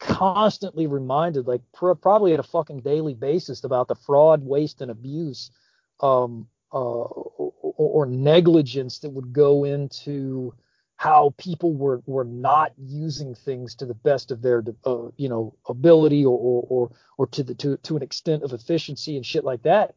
[0.00, 4.90] constantly reminded, like pr- probably at a fucking daily basis, about the fraud, waste, and
[4.90, 5.52] abuse,
[6.00, 10.54] um, uh, or, or negligence that would go into
[10.96, 15.54] how people were were not using things to the best of their uh, you know
[15.68, 19.44] ability or or or, or to the to to an extent of efficiency and shit
[19.44, 19.96] like that.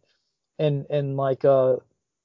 [0.60, 1.78] And and like uh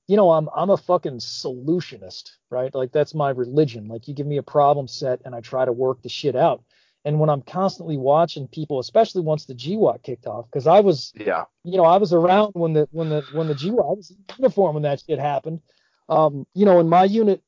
[0.09, 2.75] you know i'm i'm a fucking solutionist right?
[2.75, 3.89] Like that's my religion.
[3.89, 6.63] Like you give me a problem set and i try to work the shit out
[7.05, 11.13] and when i'm constantly watching people especially once the GWOT kicked off because i was
[11.17, 11.45] Yeah.
[11.65, 14.17] you know, I was around when the when the when the GWOT I was in
[14.39, 15.61] uniform when that shit happened.
[16.09, 17.43] Um, you know, and my unit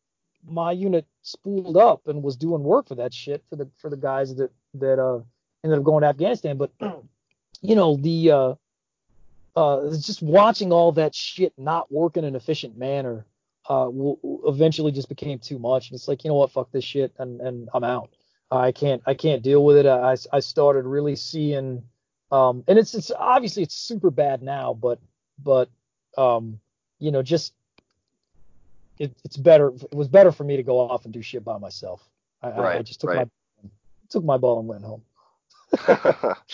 [0.46, 3.96] my unit spooled up and was doing work for that shit for the for the
[3.96, 5.20] guys that that uh
[5.64, 6.56] ended up going to Afghanistan.
[6.58, 6.70] But
[7.62, 8.54] you know, the uh
[9.56, 13.24] uh just watching all that shit not work in an efficient manner
[13.68, 15.88] uh will, will eventually just became too much.
[15.90, 18.10] And it's like, you know what, fuck this shit and and I'm out.
[18.50, 19.86] I can't I can't deal with it.
[19.86, 21.82] I I started really seeing
[22.32, 24.98] um, and it's it's obviously it's super bad now, but
[25.42, 25.68] but
[26.16, 26.60] um,
[26.98, 27.54] you know, just
[28.98, 29.68] it, it's better.
[29.68, 32.08] It was better for me to go off and do shit by myself.
[32.42, 33.28] I, I- I just took right.
[33.64, 33.70] my
[34.10, 35.02] took my ball and went home.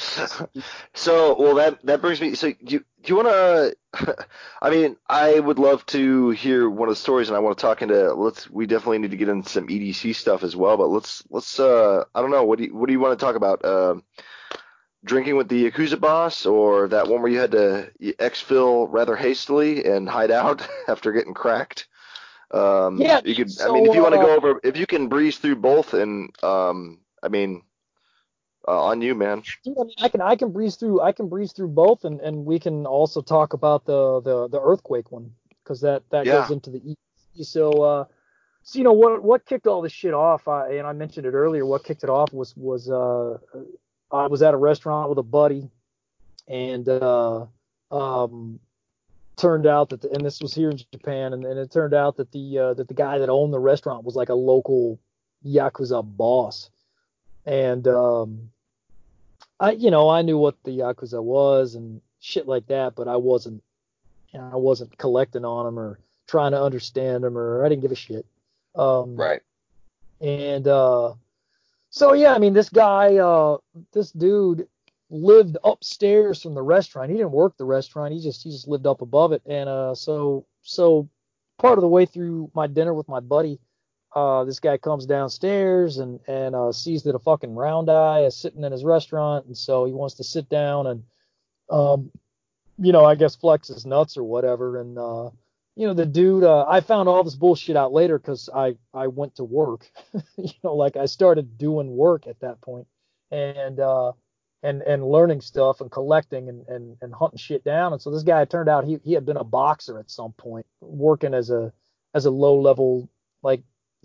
[0.94, 4.26] so well that that brings me so you do you want to?
[4.62, 7.62] I mean, I would love to hear one of the stories, and I want to
[7.62, 8.12] talk into.
[8.12, 8.50] Let's.
[8.50, 10.76] We definitely need to get into some EDC stuff as well.
[10.76, 11.22] But let's.
[11.30, 11.58] Let's.
[11.58, 12.44] Uh, I don't know.
[12.44, 13.64] What do you What do you want to talk about?
[13.64, 13.94] Uh,
[15.04, 19.84] drinking with the Yakuza boss, or that one where you had to exfil rather hastily
[19.84, 21.86] and hide out after getting cracked?
[22.50, 23.52] Um, Yeah, You could.
[23.60, 25.94] I mean, if you want to uh, go over, if you can breeze through both,
[25.94, 27.62] and um, I mean,
[28.68, 29.42] uh, on you, man.
[29.64, 32.20] Dude, I, mean, I can I can breeze through I can breeze through both, and,
[32.20, 36.40] and we can also talk about the the, the earthquake one because that that Yeah.
[36.40, 36.96] goes into the E.
[37.42, 38.04] So uh,
[38.62, 40.48] so you know what what kicked all this shit off?
[40.48, 41.66] I, and I mentioned it earlier.
[41.66, 43.38] What kicked it off was was uh,
[44.10, 45.70] I was at a restaurant with a buddy,
[46.48, 47.46] and uh,
[47.90, 48.58] um,
[49.36, 52.16] turned out that the, and this was here in Japan, and, and it turned out
[52.16, 54.98] that the uh, that the guy that owned the restaurant was like a local
[55.44, 56.70] yakuza boss,
[57.44, 58.50] and um,
[59.60, 63.16] I you know I knew what the yakuza was and shit like that, but I
[63.16, 63.62] wasn't
[64.32, 67.82] you know, I wasn't collecting on them or trying to understand them or I didn't
[67.82, 68.26] give a shit.
[68.74, 69.40] Um, Right.
[70.20, 71.14] and uh,
[71.90, 73.58] so yeah, I mean this guy, uh,
[73.92, 74.68] this dude
[75.08, 77.10] lived upstairs from the restaurant.
[77.10, 78.12] He didn't work the restaurant.
[78.12, 79.42] He just he just lived up above it.
[79.46, 81.08] And uh, so so
[81.58, 83.58] part of the way through my dinner with my buddy,
[84.16, 88.34] uh, this guy comes downstairs and and uh, sees that a fucking round eye is
[88.34, 91.02] sitting in his restaurant, and so he wants to sit down and
[91.70, 92.10] um,
[92.78, 94.80] you know, I guess flex his nuts or whatever.
[94.80, 95.30] And uh,
[95.74, 99.08] you know, the dude, uh, I found all this bullshit out later because I I
[99.08, 99.90] went to work.
[100.38, 102.86] you know, like I started doing work at that point,
[103.30, 104.12] and uh,
[104.62, 107.92] and and learning stuff and collecting and, and and hunting shit down.
[107.92, 110.64] And so this guy turned out he he had been a boxer at some point,
[110.80, 111.70] working as a
[112.14, 113.10] as a low level
[113.42, 113.62] like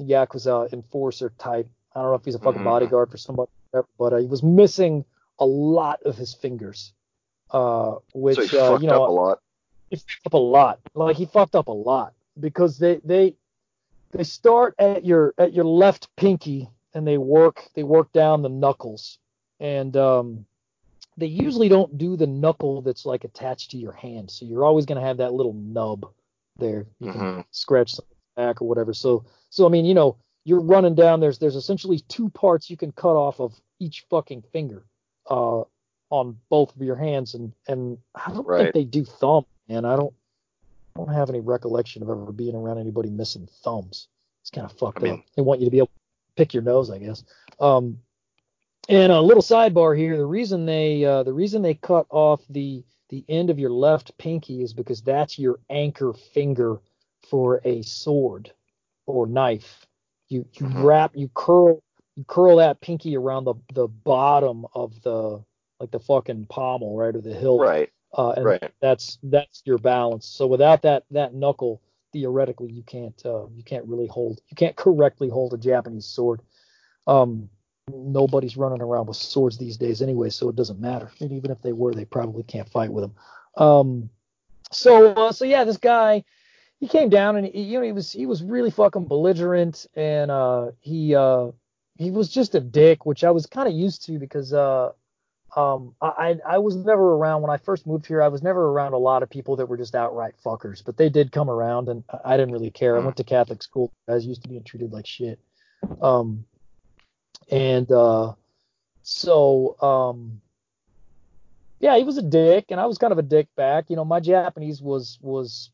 [0.08, 1.68] yakuza enforcer type.
[1.96, 2.66] I don't know if he's a fucking Mhm.
[2.66, 3.50] bodyguard for somebody,
[3.98, 5.06] but uh, he was missing
[5.40, 6.94] a lot of his fingers,
[7.52, 9.40] uh, which so he uh, fucked you know up a lot.
[9.90, 10.80] he fucked up a lot.
[10.94, 13.36] Like he fucked up a lot because they they
[14.12, 18.50] they start at your at your left pinky and they work they work down the
[18.50, 19.20] knuckles
[19.60, 20.46] and um
[21.18, 24.86] they usually don't do the knuckle that's like attached to your hand so you're always
[24.86, 26.10] going to have that little nub
[26.58, 27.46] there you can Mhm.
[27.52, 27.96] scratch
[28.36, 30.16] back or whatever so so i mean you know
[30.46, 34.42] you're running down there's there's essentially two parts you can cut off of each fucking
[34.54, 34.84] finger
[35.30, 35.62] uh
[36.10, 38.64] on both of your hands and and i don't Right.
[38.64, 40.14] think they do thumb and i don't
[40.94, 44.10] I don't have any recollection of ever being around anybody missing thumbs.
[44.42, 45.20] It's kind of fucked I mean- up.
[45.38, 45.94] They want you to be able to
[46.36, 47.24] pick your nose, I guess.
[47.62, 47.98] Um,
[48.90, 52.84] and a little sidebar here: the reason they uh, the reason they cut off the
[53.08, 56.82] the end of your left pinky is because that's your anchor finger
[57.30, 58.52] for a sword
[59.06, 59.86] or knife.
[60.30, 60.84] You you Mhm.
[60.84, 61.82] wrap you curl
[62.16, 65.44] you curl that pinky around the the bottom of the
[65.80, 67.90] like the fucking pommel right or the hilt Right.
[68.14, 68.72] uh, and Right.
[68.82, 70.26] that's that's your balance.
[70.26, 71.82] So without that that knuckle,
[72.14, 76.42] theoretically you can't uh, you can't really hold you can't correctly hold a Japanese sword.
[77.08, 77.50] Um,
[77.90, 81.12] nobody's running around with swords these days anyway, so it doesn't matter.
[81.20, 83.16] And even if they were, they probably can't fight with them.
[83.58, 84.10] Um,
[84.72, 86.24] so uh, so yeah, this guy
[86.82, 90.30] he came down and he, you know he was he was really fucking belligerent and
[90.32, 91.52] uh, he uh,
[91.98, 94.92] he was just a dick, which I was kind of used to because uh,
[95.56, 98.22] um, I I was never around when I first moved here.
[98.22, 101.08] I was never around a lot of people that were just outright fuckers, but they
[101.10, 102.98] did come around, and I didn't really care.
[102.98, 103.06] I Mm.
[103.06, 103.92] went to Catholic school.
[104.10, 105.40] I was used to being treated like shit.
[106.02, 106.46] Um,
[107.52, 108.34] and uh,
[109.04, 110.42] so um,
[111.80, 113.92] yeah, he was a dick, and I was kind of a dick back.
[113.92, 115.70] You know, my Japanese was was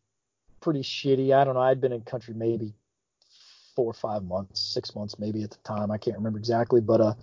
[0.61, 1.33] pretty shitty.
[1.35, 1.61] I don't know.
[1.61, 2.73] I'd been in country maybe
[3.75, 5.91] four or five months, six months maybe at the time.
[5.91, 7.13] I can't remember exactly, but uh,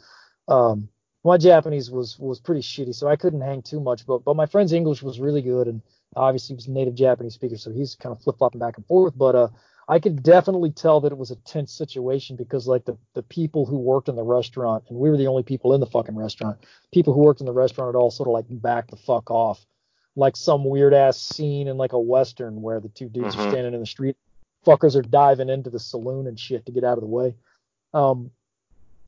[0.53, 0.89] um,
[1.25, 4.07] my Japanese was was pretty shitty, so I couldn't hang too much.
[4.07, 5.83] But but my friend's English was really good, and
[6.15, 8.87] obviously he was a native Japanese speaker, so he's kind of flip flopping back and
[8.87, 9.15] forth.
[9.17, 9.49] But uh,
[9.89, 13.67] I could definitely tell that it was a tense situation because like the the people
[13.67, 16.59] who worked in the restaurant, and we were the only people in the fucking restaurant.
[16.93, 19.65] People who worked in the restaurant had all sort of like back the fuck off,
[20.17, 23.39] like some weird ass scene in like a western where the two dudes Mhm.
[23.39, 24.17] are standing in the street,
[24.65, 27.35] fuckers are diving into the saloon and shit to get out of the way.
[27.93, 28.31] Um,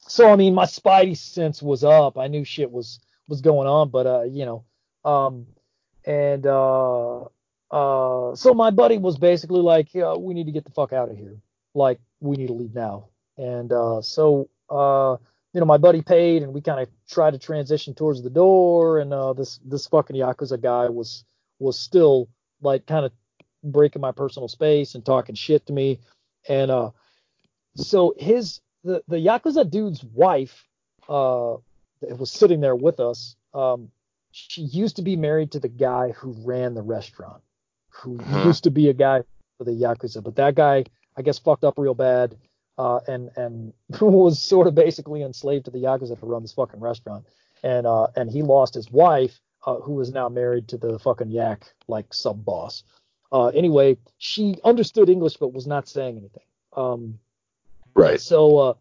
[0.00, 2.18] so I mean, my spidey sense was up.
[2.18, 4.64] I knew shit was was going on, but uh, you know,
[5.04, 5.46] um,
[6.04, 7.24] and uh,
[7.70, 11.10] uh, so my buddy was basically like, yeah, we need to get the fuck out
[11.10, 11.36] of here.
[11.74, 13.08] Like, we need to leave now.
[13.36, 15.16] And uh, so, uh,
[15.56, 18.98] you know, my buddy paid, and we kind of tried to transition towards the door.
[18.98, 21.24] And uh, this this fucking yakuza guy was
[21.58, 22.28] was still
[22.60, 23.12] like kind of
[23.64, 26.00] breaking my personal space and talking shit to me.
[26.46, 26.90] And uh,
[27.74, 30.62] so his the the yakuza dude's wife
[31.08, 31.56] uh,
[32.02, 33.34] was sitting there with us.
[33.54, 33.90] Um,
[34.32, 37.42] she used to be married to the guy who ran the restaurant,
[37.88, 38.44] who Mhm.
[38.44, 39.22] used to be a guy
[39.56, 40.84] for the yakuza, but that guy
[41.16, 42.36] I guess fucked up real bad,
[42.78, 46.80] uh, and and was sort of basically enslaved to the yakuza to run this fucking
[46.80, 47.26] restaurant,
[47.62, 51.30] and uh, and he lost his wife, uh, who is now married to the fucking
[51.30, 52.82] yak like sub boss.
[53.32, 56.44] Uh, anyway, she understood English but was not saying anything.
[56.76, 57.18] Um,
[57.96, 58.20] Right.
[58.20, 58.74] so, uh,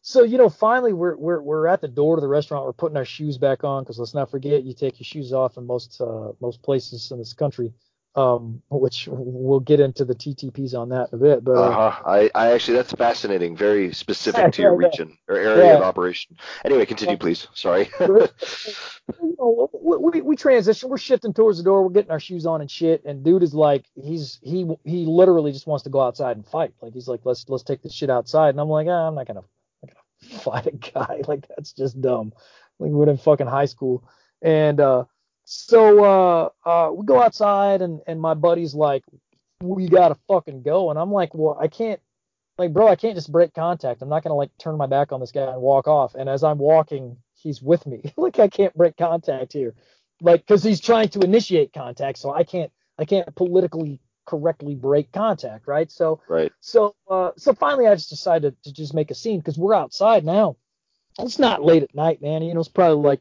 [0.00, 2.64] so you know, finally we're we're we're at the door to the restaurant.
[2.64, 5.56] We're putting our shoes back on because let's not forget you take your shoes off
[5.56, 7.72] in most uh, most places in this country.
[8.16, 11.44] Um, which we'll get into the TTPs on that in a bit.
[11.44, 12.02] But uh, Uh huh.
[12.04, 13.56] I, I actually that's fascinating.
[13.56, 14.86] Very specific to your Yeah, yeah.
[14.88, 16.36] region or area of operation.
[16.64, 17.46] Anyway, continue, please.
[17.54, 17.88] Sorry.
[18.00, 20.88] you know, we, we, we transition.
[20.88, 21.82] We're shifting towards the door.
[21.84, 23.04] We're getting our shoes on and shit.
[23.04, 26.72] And dude is like, he's he he literally just wants to go outside and fight.
[26.82, 28.50] Like he's like, let's let's take this shit outside.
[28.50, 31.22] And I'm like, ah, I'm not gonna, I'm not gonna fight a guy.
[31.28, 32.32] Like that's just dumb.
[32.78, 34.02] Like we're in fucking high school.
[34.42, 35.04] And uh,
[35.52, 39.02] so uh, uh, we go outside, and and my buddy's like,
[39.60, 40.90] we gotta fucking go.
[40.90, 42.00] And I'm like, well, I can't.
[42.56, 44.00] Like, bro, I can't just break contact.
[44.00, 46.14] I'm not gonna like turn my back on this guy and walk off.
[46.14, 48.12] And as I'm walking, he's with me.
[48.16, 49.74] like, I can't break contact here.
[50.20, 52.70] Like, because he's trying to initiate contact, so I can't.
[52.96, 55.90] I can't politically correctly break contact, right?
[55.90, 56.52] So, right.
[56.60, 60.24] so, uh, so finally, I just decided to just make a scene because we're outside
[60.24, 60.56] now.
[61.18, 62.42] It's not late at night, man.
[62.42, 63.20] You know, it's probably like,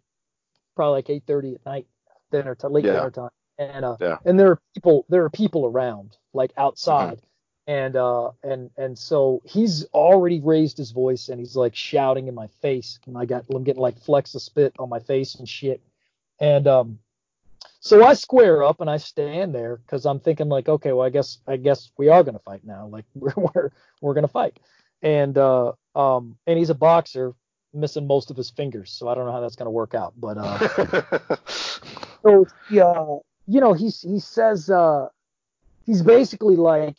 [0.76, 1.88] probably like 8:30 at night,
[2.32, 2.94] dinner time, late Yeah.
[2.94, 4.18] dinner time, and uh, Yeah.
[4.26, 7.22] and there are people, there are people around, like outside,
[7.68, 12.36] and uh, and and so he's already raised his voice and he's like shouting in
[12.36, 15.48] my face, and I got, I'm getting like flecks of spit on my face and
[15.48, 15.82] shit,
[16.40, 17.00] and um,
[17.82, 21.10] so I square up and I stand there because I'm thinking like, okay, well, I
[21.10, 22.88] guess I guess we are gonna fight now.
[22.88, 24.60] Like we're we're we're gonna fight.
[25.02, 27.34] And uh um and he's a boxer,
[27.74, 30.14] missing most of his fingers, so I don't know how that's gonna work out.
[30.18, 33.06] But uh so yeah,
[33.48, 35.08] you know, he's he says uh
[35.86, 36.96] he's basically like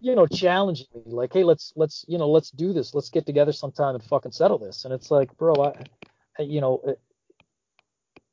[0.00, 2.94] you know challenging me like hey let's let's you know let's do this.
[2.94, 4.84] Let's get together sometime and fucking settle this.
[4.84, 5.84] And it's like bro I,
[6.38, 6.92] I you know uh,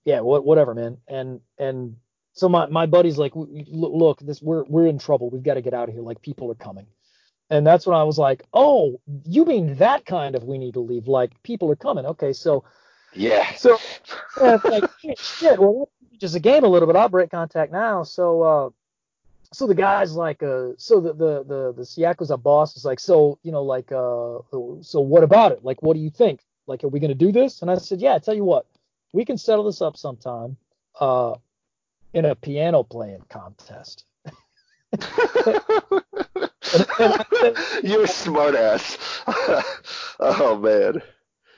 [0.06, 0.98] yeah what whatever man.
[1.08, 1.96] And and
[2.34, 5.30] so my my buddy's like "W- w- look this we're we're in trouble.
[5.30, 6.04] We've got to get out of here.
[6.04, 6.88] Like people are coming
[7.52, 10.80] and that's when I was like oh you mean that kind of we need to
[10.80, 12.64] leave like people are coming okay so
[13.14, 13.54] yeah.
[13.56, 13.78] so
[14.40, 15.60] yeah, it's like shit.
[15.60, 16.96] Well, just a game a little bit.
[16.96, 18.04] I'll break contact now.
[18.04, 18.70] So, uh,
[19.54, 23.40] so the guy's like, uh, so the the the the Yakuza boss is like, so
[23.44, 24.40] you know, like, uh,
[24.82, 25.64] so what about it?
[25.64, 26.42] Like, what do you think?
[26.68, 27.62] Like, are we gonna do this?
[27.62, 28.16] And I said, yeah.
[28.16, 28.66] I tell you what,
[29.14, 30.56] we can settle this up sometime,
[31.00, 31.36] uh,
[32.14, 34.06] in a piano playing contest.
[37.84, 38.98] You're a smart ass.
[40.20, 41.02] oh man.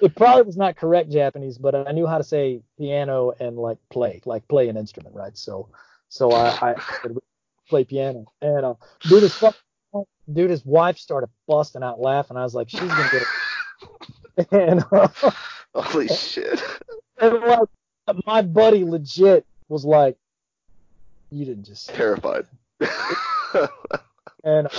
[0.01, 3.77] It probably was not correct Japanese, but I knew how to say piano and like
[3.89, 5.37] play, like play an instrument, right?
[5.37, 5.69] So,
[6.09, 6.75] so I, I
[7.69, 8.25] play piano.
[8.41, 9.43] And uh, dude, his
[10.31, 12.37] dude, his wife started busting out laughing.
[12.37, 13.21] I was like, she's gonna get
[14.37, 14.47] it.
[14.51, 15.07] and, uh,
[15.75, 16.61] Holy shit.
[17.19, 17.69] and like,
[18.25, 20.17] my buddy legit was like,
[21.31, 21.89] you didn't just.
[21.89, 22.45] Terrified.
[24.43, 24.69] That." And uh,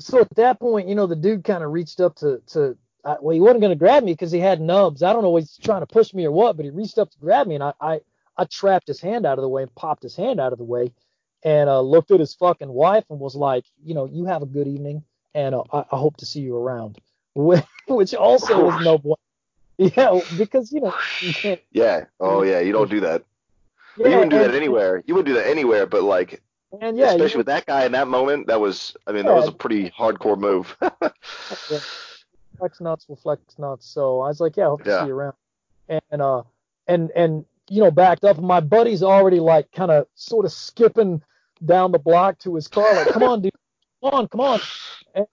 [0.00, 2.76] so at that point, you know, the dude kind of reached up to to.
[3.04, 5.02] I, well, he wasn't going to grab me because he had nubs.
[5.02, 7.10] I don't know if he's trying to push me or what, but he reached up
[7.12, 8.00] to grab me, and I, I,
[8.36, 10.64] I trapped his hand out of the way and popped his hand out of the
[10.64, 10.92] way,
[11.44, 14.46] and uh, looked at his fucking wife and was like, you know, you have a
[14.46, 15.04] good evening,
[15.36, 16.98] and uh, I, I hope to see you around.
[17.34, 19.20] Which also was no point.
[19.78, 22.06] Yeah, because you know you yeah.
[22.18, 22.60] Oh yeah.
[22.60, 23.22] You don't do that.
[23.98, 25.02] Yeah, you wouldn't do and, that anywhere.
[25.06, 26.42] You wouldn't do that anywhere, but like,
[26.80, 28.96] And yeah, especially you- with that guy in that moment, that was.
[29.06, 30.76] I mean, that was a pretty hardcore move.
[31.70, 31.78] Yeah.
[32.58, 33.86] flex nuts will flex nuts.
[33.86, 35.00] So I was like, yeah, I hope to Yeah.
[35.02, 35.34] see you around.
[35.88, 36.42] And uh
[36.88, 38.38] and and you know, backed up.
[38.38, 41.22] My buddy's already like kind of sort of skipping
[41.64, 43.52] down the block to his car, like, come on, dude,
[44.02, 44.60] come on, come on.
[45.14, 45.26] And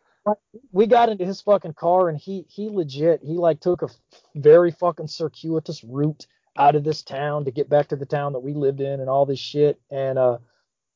[0.71, 3.89] we got into his fucking car, and he he legit he like took a
[4.35, 8.39] very fucking circuitous route out of this town to get back to the town that
[8.39, 9.79] we lived in and all this shit.
[9.91, 10.37] And uh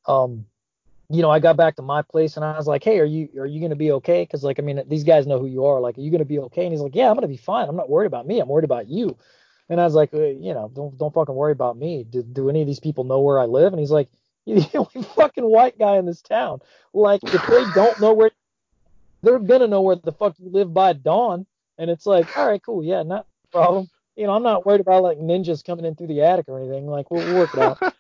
[0.07, 0.45] um
[1.09, 3.29] you know, I got back to my place and I was like, "Hey, are you
[3.39, 5.79] are you gonna be okay?" Because like, I mean, these guys know who you are.
[5.79, 6.63] Like, are you gonna be okay?
[6.63, 7.69] And he's like, "Yeah, I'm gonna be fine.
[7.69, 8.39] I'm not worried about me.
[8.39, 9.17] I'm worried about you."
[9.69, 12.03] And I was like, uh, "You know, don't don't fucking worry about me.
[12.03, 14.09] Do do any of these people know where I live?" And he's like,
[14.45, 16.59] "You're the only fucking white guy in this town.
[16.93, 18.31] Like, if they don't know where,
[19.23, 21.45] they're gonna know where the fuck you live by dawn."
[21.77, 23.87] And it's like, all right, cool, yeah, not a problem.
[24.15, 26.87] You know, I'm not worried about like ninjas coming in through the attic or anything.
[26.87, 27.93] Like, we'll, we'll work it out.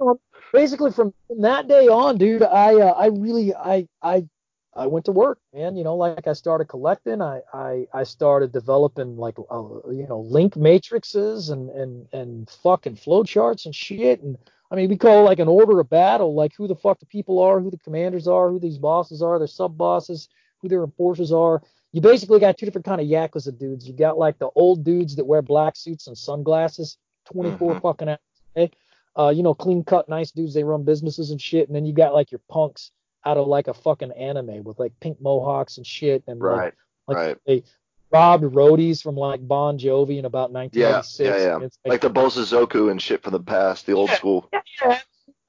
[0.52, 4.26] basically from that day on, dude, I uh, I really I I
[4.74, 5.76] I went to work, man.
[5.76, 7.22] You know, like I started collecting.
[7.22, 12.96] I I, I started developing like uh, you know link matrices and and and fucking
[12.96, 14.22] flowcharts and shit.
[14.22, 14.36] And
[14.70, 17.06] I mean, we call it like an order of battle, like who the fuck the
[17.06, 20.28] people are, who the commanders are, who these bosses are, their sub bosses,
[20.60, 21.62] who their enforcers are.
[21.92, 23.86] You basically got two different kind of yakuza dudes.
[23.86, 26.98] You got like the old dudes that wear black suits and sunglasses,
[27.32, 27.80] 24 mm-hmm.
[27.80, 28.18] fucking hours
[28.56, 28.72] a day.
[29.18, 30.54] Uh, you know, clean cut, nice dudes.
[30.54, 31.68] They run businesses and shit.
[31.68, 32.90] And then you got like your punks
[33.24, 36.74] out of like a fucking anime with like pink mohawks and shit and right, like,
[37.08, 37.36] like right.
[37.46, 37.64] they
[38.12, 41.18] robbed roadies from like Bon Jovi in about 1996.
[41.18, 41.56] Yeah, yeah, yeah.
[41.56, 44.50] Like, like the Bosozoku and shit from the past, the old yeah, school.
[44.52, 45.00] Yeah,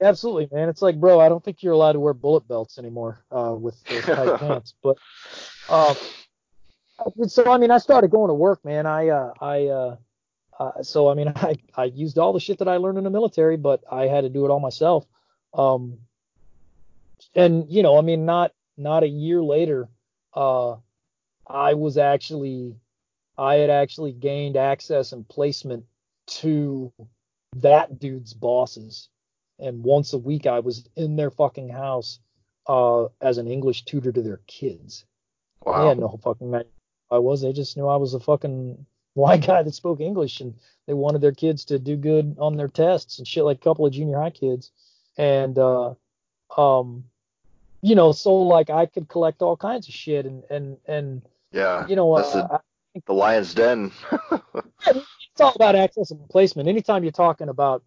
[0.02, 0.68] absolutely, man.
[0.68, 3.82] It's like, bro, I don't think you're allowed to wear bullet belts anymore uh, with
[3.84, 4.74] those tight pants.
[4.82, 4.96] But
[5.68, 5.96] um,
[7.28, 8.86] so I mean, I started going to work, man.
[8.86, 9.66] I uh, I
[10.58, 13.10] uh, so I mean, I I used all the shit that I learned in the
[13.10, 15.06] military, but I had to do it all myself.
[15.54, 15.98] Um,
[17.34, 19.88] and you know, I mean, not not a year later,
[20.34, 20.76] uh,
[21.46, 22.76] I was actually,
[23.36, 25.84] I had actually gained access and placement
[26.26, 26.92] to
[27.56, 29.08] that dude's bosses,
[29.58, 32.20] and once a week I was in their fucking house
[32.66, 35.04] uh, as an English tutor to their kids.
[35.64, 35.82] Wow.
[35.82, 36.70] They had no fucking idea
[37.10, 37.40] I was.
[37.40, 38.86] They just knew I was a fucking
[39.18, 40.54] white guy that spoke English, and
[40.86, 43.86] they wanted their kids to do good on their tests and shit, like a couple
[43.86, 44.70] of junior high kids.
[45.16, 45.94] And uh,
[46.56, 47.04] um,
[47.82, 51.86] you know, so like I could collect all kinds of shit and and and yeah,
[51.86, 52.58] you know, that's uh,
[52.94, 53.92] the, the lion's den.
[54.86, 56.68] it's all about access and placement.
[56.68, 57.82] Anytime you're talking about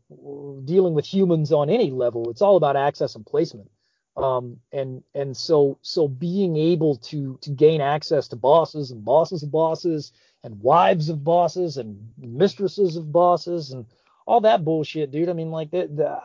[0.65, 3.69] dealing with humans on any level, it's all about access and placement.
[4.17, 9.43] Um, and and so so being able to to gain access to bosses and bosses
[9.43, 10.11] of bosses
[10.43, 13.85] and wives of bosses and mistresses of bosses and
[14.27, 15.29] all that bullshit, dude.
[15.29, 16.19] I mean, like the, the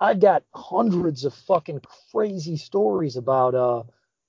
[0.00, 1.80] I got hundreds of fucking
[2.12, 3.82] crazy stories about uh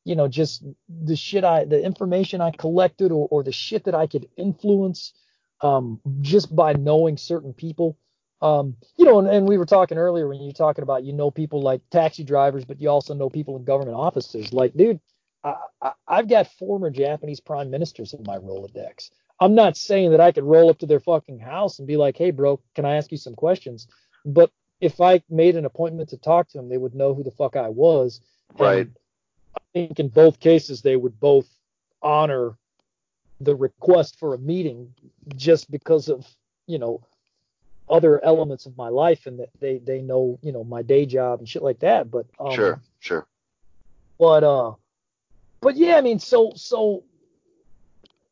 [0.04, 3.96] you know just the shit I the information I collected or, or the shit that
[3.96, 5.14] I could influence
[5.62, 7.98] um just by knowing certain people.
[8.42, 11.14] Um, you know, and, and we were talking earlier when you were talking about you
[11.14, 14.54] know people like taxi drivers, but you also know people in government offices.
[14.54, 15.00] Like, dude,
[15.44, 19.12] I, I, I've got former Japanese prime ministers in my Rolodex.
[19.42, 22.18] I'm not saying that I could roll up to their fucking house and be like,
[22.18, 23.88] hey, bro, can I ask you some questions?
[24.26, 27.32] But if I made an appointment to talk to them, they would know who the
[27.32, 28.22] fuck I was.
[28.58, 28.88] Right.
[28.88, 28.96] And
[29.56, 31.48] I think in both cases they would both
[32.02, 32.58] honor
[33.42, 34.94] the request for a meeting
[35.36, 36.28] just because of
[36.68, 37.02] you know
[37.90, 41.40] other elements of my life and that they they know you know my day job
[41.40, 42.12] and shit like that.
[42.12, 43.28] But um, sure, sure.
[44.18, 44.74] But uh,
[45.62, 47.04] but yeah, I mean, so so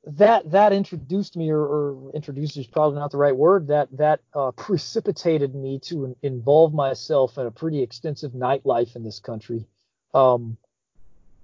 [0.05, 3.68] that that introduced me, or, or introduced is probably not the right word.
[3.68, 9.03] That that uh, precipitated me to in, involve myself in a pretty extensive nightlife in
[9.03, 9.66] this country.
[10.14, 10.58] Um,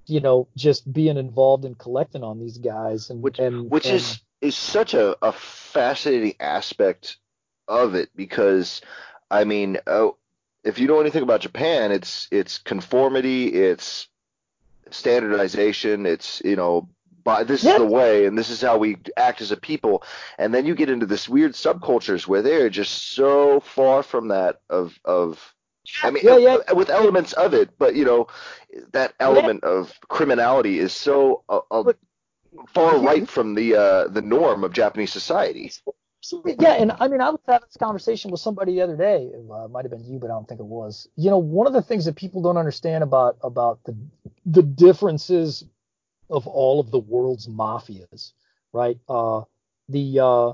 [0.06, 3.96] you know, just being involved in collecting on these guys, and which and, which and,
[3.96, 7.18] is is such a, a fascinating aspect
[7.68, 8.82] of it because,
[9.30, 10.18] I mean, oh,
[10.64, 14.08] if you know anything about Japan, it's it's conformity, it's
[14.92, 16.90] standardization, it's you know
[17.24, 20.04] by this is the way and this is how we act as a people
[20.38, 24.60] and then you get into this weird subcultures where they're just so far from that
[24.70, 25.54] of of
[26.02, 26.72] I mean, yeah, yeah.
[26.74, 28.28] with elements of it, but you know,
[28.94, 31.92] that element of criminality is so uh, uh,
[32.70, 35.72] far right from the uh, the norm of Japanese society.
[36.60, 39.30] Yeah, and I mean, I was having this conversation with somebody the other day.
[39.34, 41.08] It uh, might have been you, but I don't think it was.
[41.16, 43.96] You know, one of the things that people don't understand about about the
[44.46, 45.66] the differences
[46.30, 48.32] of all of the world's mafias,
[48.72, 48.98] right?
[49.10, 49.42] Uh,
[49.90, 50.54] the uh,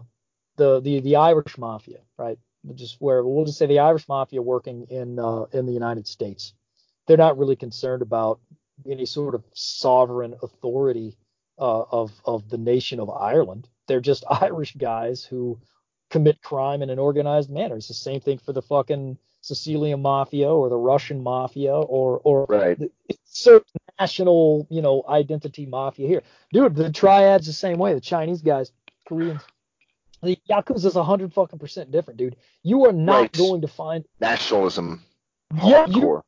[0.57, 2.39] the the the Irish mafia, right?
[2.75, 6.53] Just where we'll just say the Irish mafia working in uh, in the United States,
[7.07, 8.39] they're not really concerned about
[8.89, 11.15] any sort of sovereign authority
[11.59, 13.67] uh, of of the nation of Ireland.
[13.89, 15.59] They're just Irish guys who
[16.09, 17.75] commit crime in an organized manner.
[17.75, 22.45] It's the same thing for the fucking Sicilian mafia or the Russian mafia or or
[22.47, 22.79] right.
[23.25, 26.23] certain national, you know, identity mafia here.
[26.53, 27.93] Dude, the triad's the same way.
[27.93, 28.71] The Chinese guys,
[29.07, 29.41] Koreans,
[30.21, 32.35] the Yakuza is a hundred fucking percent different, dude.
[32.63, 33.33] You are not right.
[33.33, 35.03] going to find nationalism.
[35.63, 36.21] Yeah, you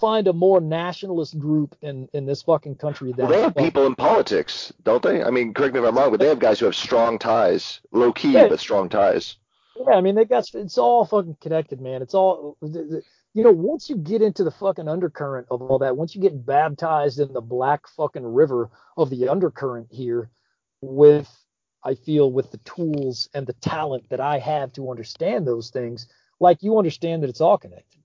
[0.00, 3.86] find a more nationalist group in in this fucking country than well, they have people
[3.86, 5.22] in politics, don't they?
[5.22, 7.80] I mean, correct me if I'm wrong, but they have guys who have strong ties,
[7.92, 8.48] low key yeah.
[8.48, 9.36] but strong ties.
[9.76, 12.02] Yeah, I mean they got it's all fucking connected, man.
[12.02, 13.52] It's all you know.
[13.52, 17.32] Once you get into the fucking undercurrent of all that, once you get baptized in
[17.32, 20.30] the black fucking river of the undercurrent here,
[20.80, 21.28] with
[21.84, 26.08] I feel with the tools and the talent that I have to understand those things,
[26.40, 27.95] like you understand that it's all connected.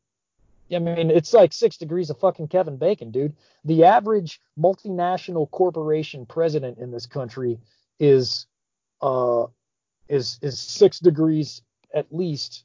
[0.74, 3.36] I mean, it's like six degrees of fucking Kevin Bacon, dude.
[3.66, 7.60] The average multinational corporation president in this country
[8.00, 8.46] is
[9.02, 9.48] uh
[10.10, 11.62] is is six degrees
[11.94, 12.64] at least,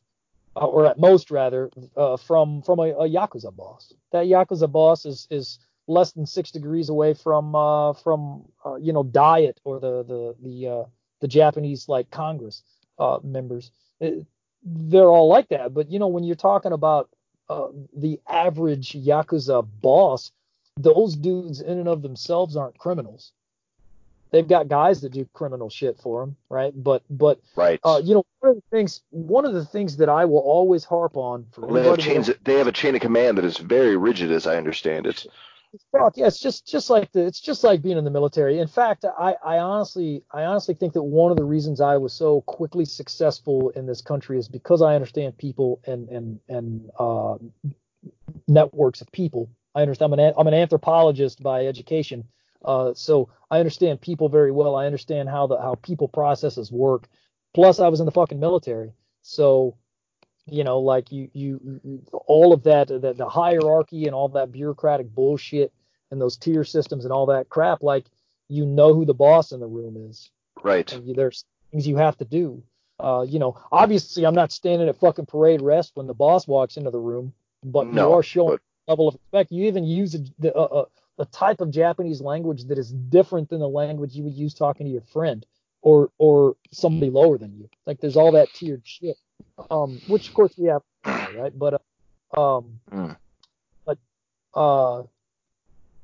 [0.57, 3.93] uh, or at most rather, uh, from from a, a yakuza boss.
[4.13, 8.93] That yakuza boss is is less than six degrees away from uh from uh, you
[8.93, 10.85] know diet or the the the uh,
[11.21, 12.63] the Japanese like Congress
[12.99, 13.71] uh members.
[14.01, 14.27] It,
[14.69, 17.09] they're all like that, but you know when you're talking about
[17.49, 20.33] uh, the average yakuza boss,
[20.77, 23.33] those dudes in and of themselves aren't criminals.
[24.33, 26.73] They've got guys that do criminal shit for them, right?
[26.75, 27.79] But but right.
[27.85, 30.85] Uh, you know, one of the things one of the things that I will always
[30.85, 32.31] harp on for well, they have chains.
[32.45, 35.27] They have a chain of command that is very rigid, as I understand it.
[35.93, 38.59] Fuck yeah, it's just just like the it's just like being in the military.
[38.61, 42.13] In fact, I I honestly I honestly think that one of the reasons I was
[42.13, 47.37] so quickly successful in this country is because I understand people and and and uh,
[48.49, 49.51] networks of people.
[49.75, 50.13] I understand.
[50.13, 52.25] I'm an I'm an anthropologist by education,
[52.65, 54.77] uh, so I understand people very well.
[54.77, 57.09] I understand how the how people processes work.
[57.55, 58.93] Plus, I was in the fucking military,
[59.23, 59.77] so
[60.49, 65.13] you know, like you, you, all of that, the, the hierarchy and all that bureaucratic
[65.15, 65.73] bullshit
[66.11, 68.07] and those tier systems and all that crap, like
[68.49, 70.31] you know who the boss in the room is.
[70.63, 70.91] Right.
[71.05, 72.63] You, there's things you have to do.
[72.99, 76.77] Uh, you know, obviously I'm not standing at fucking parade rest when the boss walks
[76.77, 77.33] into the room,
[77.65, 78.93] but no, you are showing but...
[78.93, 79.51] level of respect.
[79.51, 80.85] You even use a, a,
[81.19, 84.87] a type of Japanese language that is different than the language you would use talking
[84.87, 85.45] to your friend
[85.83, 87.69] or or somebody lower than you.
[87.85, 89.17] Like there's all that tiered shit
[89.71, 91.57] um, which of course we have, right?
[91.57, 91.83] But
[92.37, 93.17] uh, um, mm.
[93.85, 93.99] but
[94.55, 95.03] uh,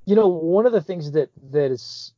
[0.05, 2.13] you know, one of the things that that is,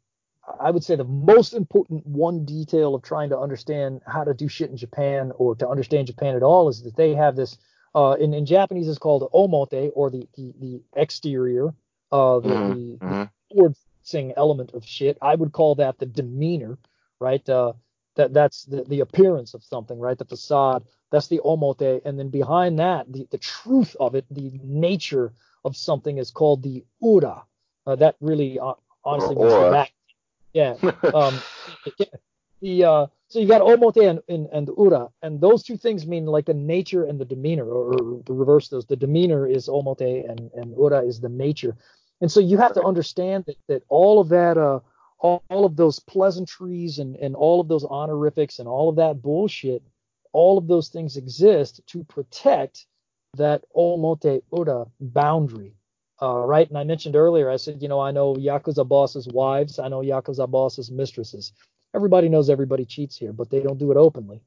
[0.60, 4.48] I would say, the most important one detail of trying to understand how to do
[4.48, 7.58] shit in Japan or to understand Japan at all is that they have this.
[7.96, 11.68] Uh, in, in Japanese, it's called omote or the the, the exterior,
[12.10, 13.06] uh, the, mm-hmm.
[13.52, 14.30] the, mm-hmm.
[14.36, 15.16] element of shit.
[15.22, 16.76] I would call that the demeanor,
[17.20, 17.48] right?
[17.48, 17.74] Uh,
[18.16, 20.18] that that's the, the appearance of something, right?
[20.18, 20.84] The facade.
[21.10, 25.32] That's the omote, and then behind that, the, the truth of it, the nature
[25.64, 27.44] of something is called the ura.
[27.86, 29.92] Uh, that really, uh, honestly, means the back.
[30.52, 30.74] Yeah.
[31.14, 31.40] Um,
[32.60, 36.26] the uh, so you got omote and, and, and ura, and those two things mean
[36.26, 38.86] like the nature and the demeanor, or, or the reverse those.
[38.86, 41.76] The demeanor is omote, and and ura is the nature.
[42.20, 44.80] And so you have to understand that that all of that uh
[45.18, 49.22] all, all of those pleasantries and, and all of those honorifics and all of that
[49.22, 49.82] bullshit,
[50.32, 52.86] all of those things exist to protect
[53.36, 55.74] that omote ura boundary.
[56.22, 56.68] Uh, right?
[56.68, 60.00] And I mentioned earlier, I said, you know, I know Yakuza bosses' wives, I know
[60.00, 61.52] Yakuza bosses' mistresses.
[61.92, 64.40] Everybody knows everybody cheats here, but they don't do it openly.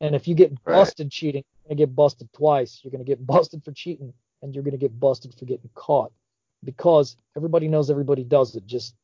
[0.00, 1.12] And if you get busted right.
[1.12, 2.80] cheating, you're going to get busted twice.
[2.82, 4.12] You're going to get busted for cheating,
[4.42, 6.12] and you're going to get busted for getting caught
[6.62, 8.66] because everybody knows everybody does it.
[8.66, 8.94] Just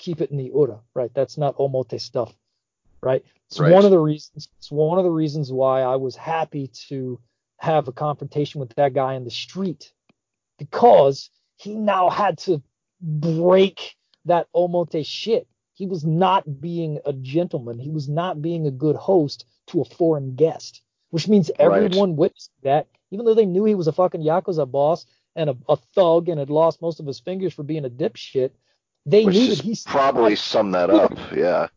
[0.00, 1.12] keep it in the ura, right?
[1.14, 2.34] That's not omote stuff,
[3.02, 3.24] right?
[3.46, 3.72] It's right.
[3.72, 4.48] one of the reasons.
[4.58, 7.20] It's one of the reasons why I was happy to
[7.58, 9.92] have a confrontation with that guy in the street
[10.58, 12.62] because he now had to
[13.00, 15.46] break that omote shit.
[15.74, 17.78] He was not being a gentleman.
[17.78, 22.18] He was not being a good host to a foreign guest, which means everyone right.
[22.18, 25.76] witnessed that, even though they knew he was a fucking yakuza boss and a, a
[25.94, 28.50] thug and had lost most of his fingers for being a dipshit
[29.06, 31.16] they Which knew he probably summed that up.
[31.34, 31.68] Yeah.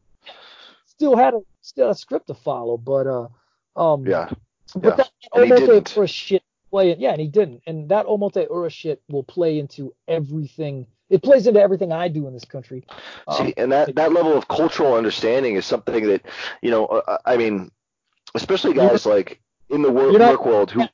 [0.85, 3.27] Still had a still a script to follow, but uh,
[3.75, 4.29] um, yeah.
[4.75, 4.95] But yeah.
[4.95, 9.23] that Omote Ura shit play, yeah, and he didn't, and that Omote Ura shit will
[9.23, 10.87] play into everything.
[11.09, 12.85] It plays into everything I do in this country.
[13.37, 16.25] See, um, and that that level of cultural understanding is something that,
[16.61, 17.71] you know, uh, I mean,
[18.33, 20.87] especially guys like in the work, not, work world who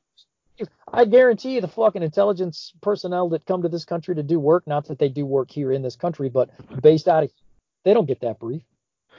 [0.91, 4.67] I guarantee you the fucking intelligence personnel that come to this country to do work,
[4.67, 6.49] not that they do work here in this country, but
[6.81, 7.31] based out of,
[7.85, 8.63] they don't get that brief.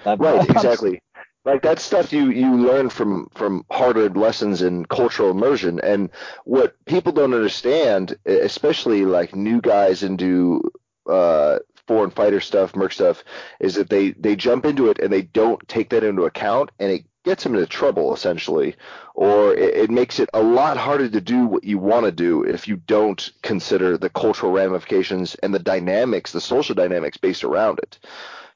[0.04, 1.00] right, exactly.
[1.44, 6.10] Like that stuff you you learn from from hard-earned lessons in cultural immersion, and
[6.44, 10.60] what people don't understand, especially like new guys into
[11.08, 13.24] uh, foreign fighter stuff, merc stuff,
[13.58, 16.92] is that they they jump into it and they don't take that into account, and
[16.92, 18.74] it gets them into trouble essentially,
[19.14, 22.42] or it, it, makes it a lot harder to do what you want to do
[22.42, 27.78] if you don't consider the cultural ramifications and the dynamics, the social dynamics based around
[27.80, 27.98] it.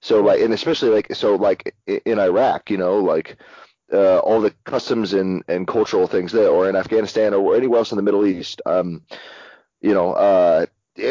[0.01, 3.37] So like, and especially like, so like in Iraq, you know, like.
[3.93, 7.93] Uh, all the customs and, and cultural things there, or in Afghanistan, or anywhere else
[7.93, 8.63] in the Middle East.
[8.65, 9.03] Um,
[9.83, 10.67] you know, uh,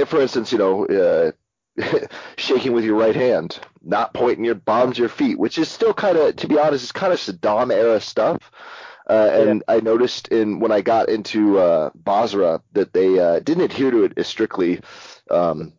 [0.05, 1.31] for instance, you know, uh,
[2.37, 6.17] shaking with your right hand, not pointing your bombs your feet, which is still kind
[6.17, 8.51] of, to be honest, it's kind of Saddam era stuff.
[9.09, 13.65] Uh, and I noticed in when I got into uh, Basra that they uh, didn't
[13.65, 14.79] adhere to it as strictly
[15.29, 15.73] um,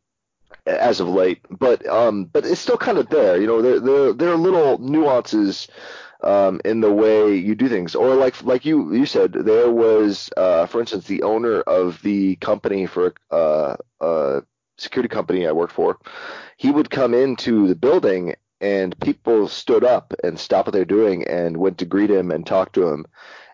[0.66, 3.40] as of late, but um, but it's still kind of there.
[3.40, 5.68] You know, there there there are little nuances
[6.22, 10.30] um, in the way you do things, or like like you you said, there was,
[10.36, 14.40] uh, for instance, the owner of the company for uh, uh,
[14.76, 15.98] security company I worked for,
[16.56, 21.26] he would come into the building and people stood up and stopped what they're doing
[21.26, 23.06] and went to greet him and talk to him,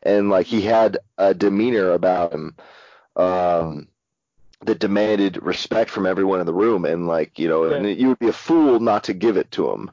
[0.03, 2.55] and like he had a demeanor about him.
[3.17, 3.89] Um,
[4.63, 7.77] that demanded respect from everyone in the room and like you know yeah.
[7.77, 9.91] and you would be a fool not to give it to him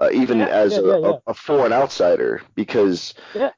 [0.00, 3.12] uh, even yeah, as yeah, a, yeah, a, foreign outsider, because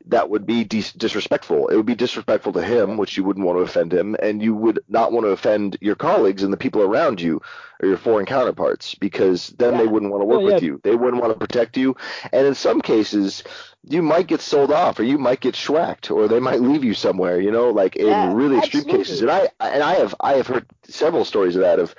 [0.07, 1.69] that would be dis- disrespectful.
[1.69, 4.53] It would be disrespectful to him, which you wouldn't want to offend him, and you
[4.55, 7.41] would not want to offend your colleagues and the people around you
[7.81, 10.81] or your foreign counterparts, because then they wouldn't want to work with you.
[10.83, 11.97] They wouldn't want to protect you,
[12.33, 13.45] and in some cases,
[13.85, 16.95] you might get sold off, or you might get schwacked, or they might leave you
[16.95, 17.41] somewhere.
[17.41, 19.05] You know, like in really extreme absolutely.
[19.05, 19.23] cases.
[19.23, 21.95] And I and I have I have heard several stories of that of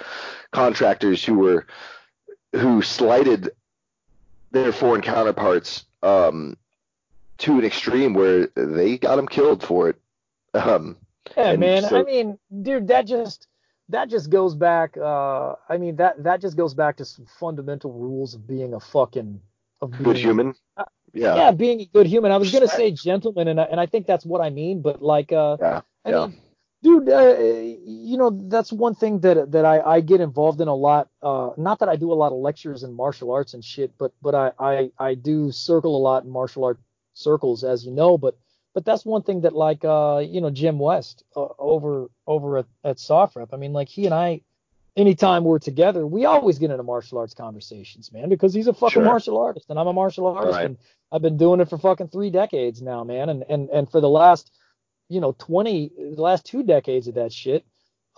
[0.51, 1.65] contractors who were
[2.53, 3.49] who slighted
[4.53, 6.55] their foreign counterparts um,
[7.39, 9.97] to an extreme where they got them killed for it.
[10.53, 10.95] Um,
[11.35, 11.83] yeah, man.
[11.83, 13.47] So, I mean, dude, that just
[13.89, 14.95] that just goes back.
[14.95, 18.79] Uh, I mean, that that just goes back to some fundamental rules of being a
[18.79, 19.41] fucking
[19.81, 20.53] of being, good human.
[20.77, 21.35] Uh, yeah.
[21.35, 22.31] Yeah, being a good human.
[22.31, 24.81] I was gonna say gentleman, and I, and I think that's what I mean.
[24.81, 26.27] But like, uh, yeah, I yeah.
[26.27, 26.37] mean,
[26.83, 30.75] dude uh, you know that's one thing that that I, I get involved in a
[30.75, 33.91] lot uh, not that i do a lot of lectures in martial arts and shit
[33.97, 36.79] but but I, I i do circle a lot in martial art
[37.13, 38.37] circles as you know but
[38.73, 42.65] but that's one thing that like uh you know jim west uh, over over at,
[42.83, 44.41] at SOFREP i mean like he and i
[44.95, 48.93] anytime we're together we always get into martial arts conversations man because he's a fucking
[48.93, 49.05] sure.
[49.05, 50.65] martial artist and i'm a martial artist right.
[50.65, 50.77] and
[51.11, 54.09] i've been doing it for fucking three decades now man and and and for the
[54.09, 54.51] last
[55.09, 57.65] you know 20 the last two decades of that shit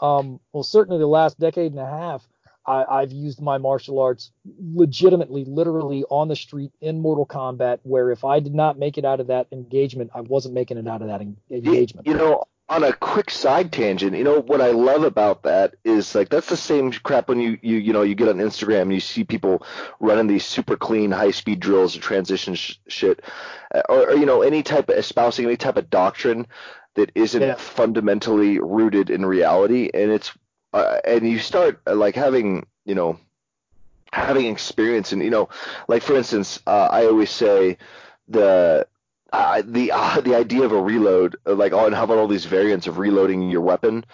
[0.01, 2.27] um well certainly the last decade and a half
[2.65, 8.11] I, I've used my martial arts legitimately, literally on the street in mortal combat, where
[8.11, 11.01] if I did not make it out of that engagement, I wasn't making it out
[11.01, 12.07] of that en- engagement.
[12.07, 16.15] You know, on a quick side tangent, you know what I love about that is
[16.15, 18.93] like that's the same crap when you you you know you get on Instagram and
[18.93, 19.63] you see people
[19.99, 23.21] running these super clean high speed drills and transition sh- shit,
[23.73, 26.47] uh, or, or, you know any type of espousing any type of doctrine
[26.95, 27.55] that isn't yeah.
[27.55, 30.31] fundamentally rooted in reality, and it's
[30.73, 33.19] uh, and you start uh, like having you know
[34.11, 35.49] having experience and you know
[35.87, 37.77] like for instance uh, I always say
[38.27, 38.87] the
[39.35, 42.27] uh, the uh, the idea of a reload, uh, like, oh, and how about all
[42.27, 44.05] these variants of reloading your weapon?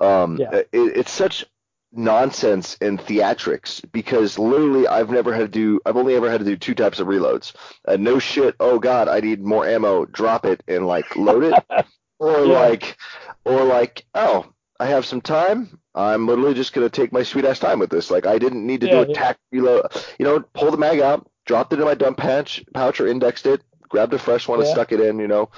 [0.00, 0.54] Um, yeah.
[0.54, 1.44] it, it's such
[1.92, 6.44] nonsense and theatrics because literally I've never had to do I've only ever had to
[6.44, 7.52] do two types of reloads.
[7.86, 11.54] Uh, no shit, oh god, I need more ammo, drop it and like load it.
[12.18, 12.60] or yeah.
[12.60, 12.96] like
[13.44, 15.78] or like, oh, I have some time.
[15.94, 18.10] I'm literally just gonna take my sweet ass time with this.
[18.10, 19.86] Like I didn't need to yeah, do a tac reload.
[20.18, 23.46] You know, pull the mag out, dropped it in my dump pouch, pouch or indexed
[23.46, 24.64] it, grabbed a fresh one yeah.
[24.64, 25.18] and stuck it in.
[25.18, 25.50] You know,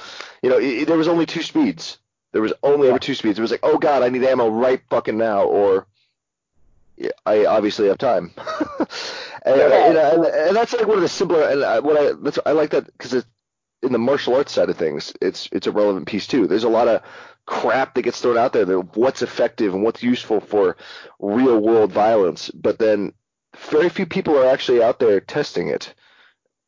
[0.43, 1.99] you know, it, there was only two speeds.
[2.33, 2.95] There was only yeah.
[2.95, 3.39] ever two speeds.
[3.39, 5.87] It was like, oh god, I need ammo right fucking now, or
[6.97, 8.33] yeah, I obviously have time.
[8.79, 8.89] and,
[9.57, 9.87] yeah.
[9.87, 11.43] and, and, and, that's like one of the simpler.
[11.43, 13.25] And I, what I that's, I like that because
[13.83, 16.47] in the martial arts side of things, it's it's a relevant piece too.
[16.47, 17.03] There's a lot of
[17.47, 20.77] crap that gets thrown out there that what's effective and what's useful for
[21.19, 23.13] real world violence, but then
[23.57, 25.95] very few people are actually out there testing it.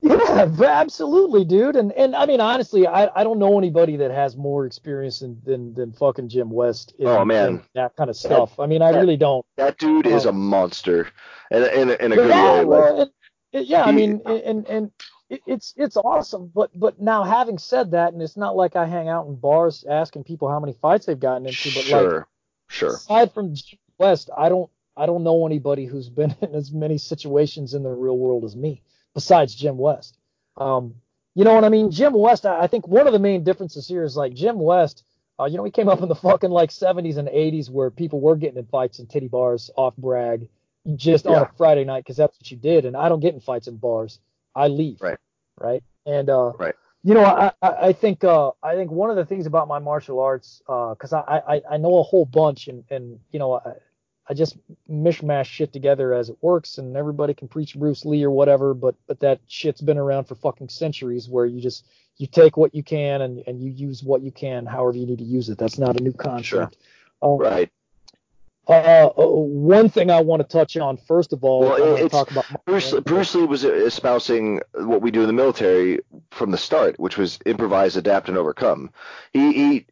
[0.05, 1.77] Yeah, absolutely, dude.
[1.77, 5.41] And and I mean honestly, I, I don't know anybody that has more experience in,
[5.45, 6.95] than than fucking Jim West.
[6.99, 8.57] In, oh man, that kind of stuff.
[8.57, 9.45] That, I mean, I that, really don't.
[9.57, 11.09] That dude is a um, monster,
[11.51, 12.65] and in, in, in, a good yeah, way.
[12.67, 13.09] Well, like,
[13.55, 14.91] and, yeah, he, I mean, and and
[15.29, 16.53] it's it's awesome.
[16.55, 19.87] But but now having said that, and it's not like I hang out in bars
[19.89, 21.71] asking people how many fights they've gotten into.
[21.75, 22.25] But sure, like,
[22.69, 22.95] sure.
[22.97, 26.99] Aside from Jim West, I don't I don't know anybody who's been in as many
[26.99, 28.83] situations in the real world as me
[29.15, 30.19] besides Jim West.
[30.57, 30.95] Um,
[31.35, 31.91] you know what I mean?
[31.91, 35.05] Jim West, I, I think one of the main differences here is like Jim West,
[35.39, 38.21] uh, you know, he came up in the fucking like 70s and 80s where people
[38.21, 40.49] were getting in fights in titty bars off brag
[40.95, 41.33] just yeah.
[41.33, 42.85] on a Friday night because that's what you did.
[42.85, 44.21] And I don't get in fights in bars.
[44.55, 45.01] I leave.
[45.01, 45.19] Right.
[45.59, 45.83] Right.
[46.07, 46.75] And, uh, right.
[47.07, 49.79] You know, I, I, I think uh, I think one of the things about my
[49.79, 53.61] martial arts, because uh, I, I I know a whole bunch, and and you know,
[53.61, 53.75] I,
[54.29, 54.57] I just
[54.91, 58.95] mishmash shit together as it works, and everybody can preach Bruce Lee or whatever, but
[59.07, 62.83] but that shit's been around for fucking centuries, where you just you take what you
[62.83, 65.59] can and and you use what you can, however you need to use it.
[65.59, 66.45] That's not a new concept.
[66.47, 66.71] Sure.
[67.23, 67.71] Um, right.
[68.67, 72.11] Uh, uh, one thing I want to touch on first of all, Well, I it's-
[72.11, 76.01] talk about Bruce, Bruce Lee was espousing what we do in the military
[76.31, 78.91] from the start, which was improvise, adapt, and overcome.
[79.35, 79.87] He, he,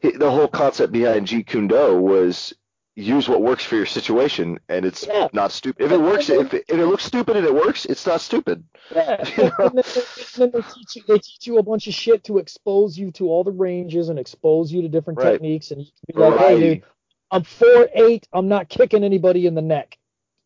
[0.00, 2.52] he the whole concept behind Jeet Kune Do was
[2.96, 5.28] use what works for your situation, and it's Yeah.
[5.34, 5.84] not stupid.
[5.84, 8.64] If it works, if it, if it looks stupid and it works, it's not stupid.
[8.90, 9.84] Yeah, You and, and then,
[10.16, 13.10] and then they teach you they teach you a bunch of shit to expose you
[13.12, 15.32] to all the ranges and expose you to different Right.
[15.32, 16.82] techniques, and you can be like, hey, dude,
[17.30, 19.98] I'm four eight, I'm not kicking anybody in the neck,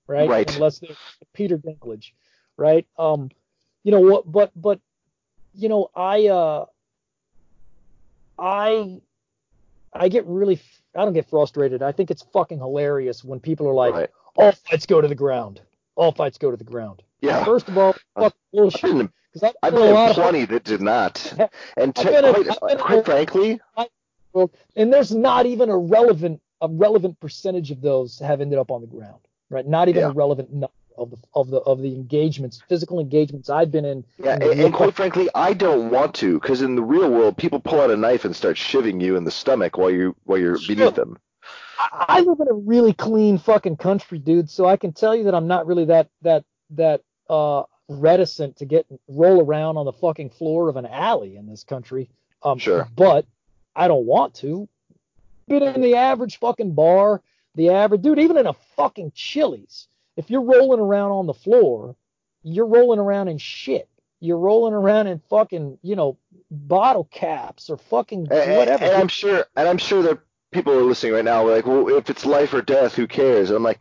[0.08, 0.28] right?
[0.28, 0.52] Right.
[0.54, 0.96] Unless they're
[1.32, 2.12] Peter Dinklage,
[2.56, 2.84] right?
[2.98, 3.30] Um,
[3.84, 4.30] you know what?
[4.30, 4.80] But but
[5.54, 6.66] you know, I uh,
[8.38, 9.00] I
[9.92, 10.60] I get really
[10.94, 11.82] I don't get frustrated.
[11.82, 14.10] I think it's fucking hilarious when people are like, right.
[14.36, 15.60] all fights go to the ground.
[15.94, 17.02] All fights go to the ground.
[17.20, 17.44] Yeah.
[17.44, 19.10] First of all, fuck bullshit.
[19.32, 21.32] Because I've been a lot in of plenty that did not,
[21.76, 23.60] and I've to, been in- quite, I've been quite frankly,
[24.76, 28.80] and there's not even a relevant a relevant percentage of those have ended up on
[28.80, 29.66] the ground, right?
[29.66, 30.08] Not even Yeah.
[30.10, 34.04] a relevant number of the of the of the engagements, physical engagements I've been in.
[34.18, 37.36] Yeah, in and, and quite frankly, I don't want to, because in the real world,
[37.36, 40.38] people pull out a knife and start shivving you in the stomach while you while
[40.38, 40.76] you're Sure.
[40.76, 41.18] beneath them.
[41.78, 44.50] I, I live in a really clean fucking country, dude.
[44.50, 48.66] So I can tell you that I'm not really that that that uh reticent to
[48.66, 52.10] get roll around on the fucking floor of an alley in this country.
[52.42, 52.86] Um, Sure.
[52.94, 53.26] But
[53.74, 54.68] I don't want to.
[55.48, 57.20] Been in the average fucking bar,
[57.56, 59.88] the average dude, even in a fucking Chili's.
[60.20, 61.96] If you're rolling around on the floor,
[62.42, 63.88] you're rolling around in shit.
[64.20, 66.18] You're rolling around in fucking, you know,
[66.50, 68.84] bottle caps or fucking whatever.
[68.84, 70.18] and I'm sure, and I'm sure that
[70.50, 71.48] people are listening right now.
[71.48, 73.48] Like, well, if it's life or death, who cares?
[73.48, 73.80] And I'm like,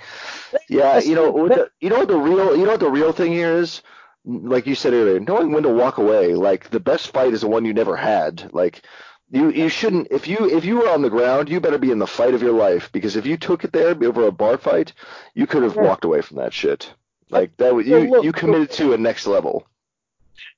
[0.69, 2.89] yeah, That's you know, what the, you know what the real, you know what the
[2.89, 3.81] real thing here is.
[4.23, 6.35] Like you said earlier, knowing when to walk away.
[6.35, 8.49] Like the best fight is the one you never had.
[8.53, 8.83] Like
[9.31, 10.07] you, you shouldn't.
[10.11, 12.41] If you if you were on the ground, you better be in the fight of
[12.41, 14.93] your life because if you took it there over a bar fight,
[15.35, 16.91] you could have walked away from that shit.
[17.29, 19.67] Like that, would- Well, you look, you committed to a next level.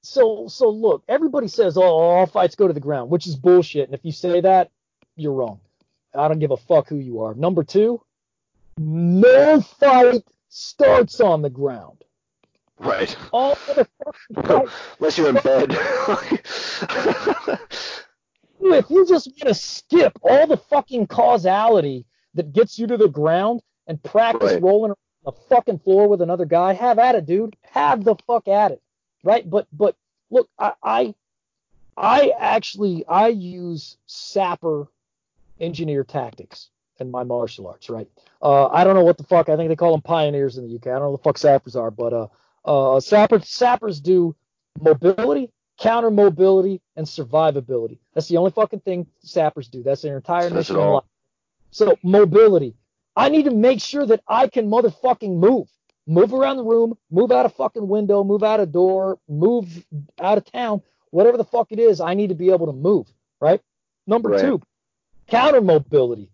[0.01, 3.88] so so look, everybody says oh all fights go to the ground, which is bullshit.
[3.89, 4.69] And if you say that,
[5.17, 5.59] you're wrong.
[6.15, 7.34] I don't give a fuck who you are.
[7.34, 8.01] Number two,
[8.78, 12.03] no fight starts on the ground.
[12.80, 13.15] Right.
[13.32, 13.89] All fights.
[14.99, 15.78] Unless you're in bed.
[18.64, 22.05] If you just want to skip all the fucking causality
[22.36, 24.62] that gets you to the ground and practice Right.
[24.62, 27.55] rolling on the fucking floor with another guy, have at it, dude.
[27.62, 28.82] Have the fuck at it.
[29.24, 29.47] Right?
[29.49, 29.95] But but
[30.30, 31.16] look, I I,
[31.97, 34.88] I actually I use sapper
[35.59, 38.07] engineer tactics in my martial arts, right?
[38.41, 39.49] Uh, I don't know what the fuck.
[39.49, 40.88] I think they call them pioneers in the UK.
[40.88, 42.28] I don't know what the fuck sappers are, but uh,
[42.66, 44.36] uh, sappers sappers do
[44.80, 45.51] mobility,
[45.82, 47.98] counter mobility, and survivability.
[48.14, 49.82] That's the only fucking thing sappers do.
[49.82, 51.04] That's their entire mission in life.
[51.72, 52.76] So mobility.
[53.16, 55.68] I need to make sure that I can motherfucking move.
[56.08, 59.86] Move around the room, move out a fucking window, move out a door, move
[60.20, 63.08] out of town, whatever the fuck it is, I need to be able to move,
[63.40, 63.62] right?
[64.08, 64.42] Number Right.
[64.42, 64.62] two,
[65.28, 66.30] counter mobility.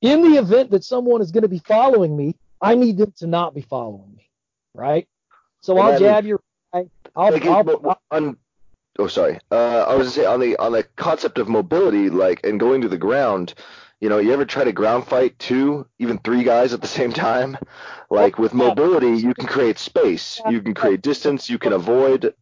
[0.00, 3.26] In the event that someone is going to be following me, I need them to
[3.26, 4.28] not be following me,
[4.74, 5.08] right?
[5.60, 6.40] So And I'll jab your.
[6.72, 8.36] I'll, Like, I'll, I'll-
[8.98, 9.38] oh, sorry.
[9.50, 12.88] Uh, I was say on the on the concept of mobility, like and going to
[12.88, 13.54] the ground.
[14.00, 17.12] You know, you ever try to ground fight two, even three guys at the same
[17.12, 17.56] time?
[18.10, 22.34] Like with mobility, you can create space, you can create distance, you can avoid.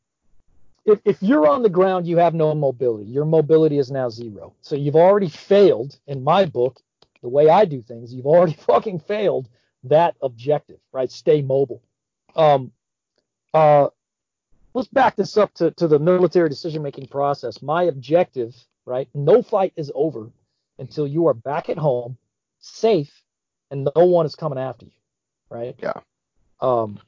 [0.84, 3.04] if, if you're on the ground, you have no mobility.
[3.04, 4.54] Your mobility is now zero.
[4.60, 6.80] So you've already failed, in my book,
[7.22, 9.48] the way I do things, you've already fucking failed
[9.84, 11.10] that objective, right?
[11.10, 11.82] Stay mobile.
[12.34, 12.72] Um,
[13.54, 13.88] uh,
[14.74, 17.62] let's back this up to, to the military decision making process.
[17.62, 18.54] My objective,
[18.86, 19.08] right?
[19.14, 20.30] No fight is over
[20.78, 22.16] until you are back at home,
[22.60, 23.22] safe,
[23.70, 24.92] and no one is coming after you,
[25.50, 25.74] right?
[25.78, 26.00] Yeah.
[26.60, 26.98] Um,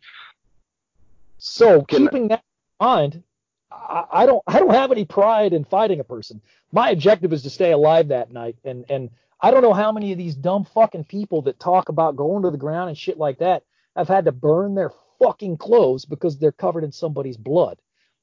[1.39, 2.43] so Can- keeping that
[2.81, 3.23] in mind,
[3.71, 6.41] I, I don't I don't have any pride in fighting a person.
[6.73, 9.11] My objective is to stay alive that night, and and
[9.41, 12.51] I don't know how many of these dumb fucking people that talk about going to
[12.51, 13.65] the ground and shit like that
[13.97, 17.79] have had to burn their fucking clothes because they're covered in somebody's blood.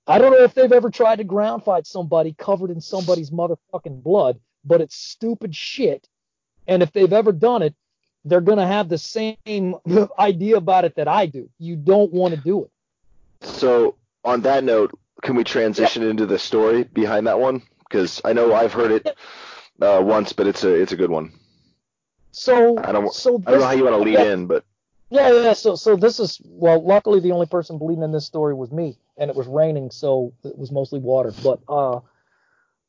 [0.08, 4.04] I don't know if they've ever tried to ground fight somebody covered in somebody's motherfucking
[4.04, 6.08] blood, but it's stupid shit.
[6.68, 7.76] And if they've ever done it,
[8.26, 9.76] they're gonna have the same
[10.20, 11.50] idea about it that I do.
[11.60, 12.72] You don't want to do it.
[13.42, 17.62] So on that note, can we transition into the story behind that one?
[17.80, 19.08] Because I know I've heard it
[19.82, 21.34] uh, once, but it's a it's a good one.
[22.32, 24.64] So I don't so I don't know how you want to lead yeah, in, but
[25.12, 25.54] Yeah, yeah.
[25.54, 26.84] So, so this is well.
[26.84, 30.34] Luckily, the only person bleeding in this story was me, and it was raining, so
[30.46, 31.34] it was mostly water.
[31.44, 32.02] But uh,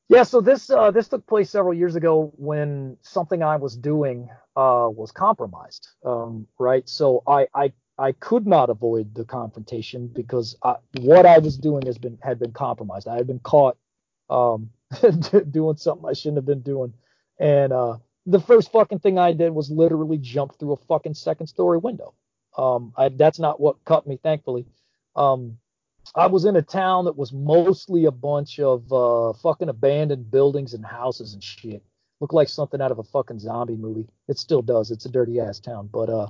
[0.09, 4.31] Yeah, so this uh, this took place several years ago when something I was doing
[4.57, 6.89] uh, was compromised, um, right?
[6.89, 11.87] So I, I I could not avoid the confrontation because I, what I was doing
[11.87, 13.09] has been had been compromised.
[13.09, 13.79] I had been caught
[14.31, 14.70] um,
[15.51, 16.95] doing something I shouldn't have been doing,
[17.41, 21.47] and uh, the first fucking thing I did was literally jump through a fucking second
[21.47, 22.14] story window.
[22.57, 24.66] Um, I, that's not what cut me, thankfully.
[25.16, 25.59] Um,
[26.14, 30.75] I was in a town that was mostly a bunch of uh, fucking abandoned buildings
[30.75, 31.83] and houses and shit.
[32.20, 34.09] Looked like something out of a fucking zombie movie.
[34.29, 34.91] It still does.
[34.91, 35.89] It's a dirty ass town.
[35.93, 36.29] But uh,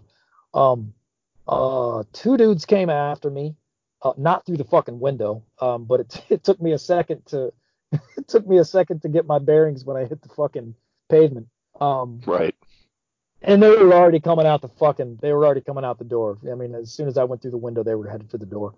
[0.54, 0.94] um,
[1.48, 3.56] uh, two dudes came after me,
[4.02, 5.42] uh, not through the fucking window.
[5.60, 7.52] Um, but it, it took me a second to
[7.92, 10.74] it took me a second to get my bearings when I hit the fucking
[11.10, 11.48] pavement.
[11.80, 12.54] Um, right.
[13.42, 15.18] And they were already coming out the fucking.
[15.20, 16.38] They were already coming out the door.
[16.50, 18.46] I mean, as soon as I went through the window, they were headed for the
[18.46, 18.74] door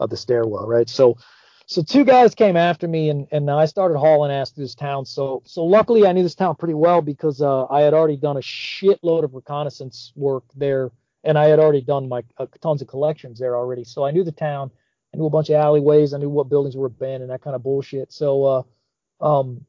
[0.00, 0.88] of the stairwell, right?
[0.88, 1.18] So,
[1.66, 5.04] so two guys came after me, and and I started hauling ass through this town.
[5.04, 8.36] So, so luckily I knew this town pretty well because uh, I had already done
[8.38, 10.92] a shitload of reconnaissance work there,
[11.24, 13.84] and I had already done my uh, tons of collections there already.
[13.84, 14.70] So I knew the town.
[15.12, 16.14] I knew a bunch of alleyways.
[16.14, 18.12] I knew what buildings were abandoned, that kind of bullshit.
[18.12, 18.62] So, uh,
[19.20, 19.66] um,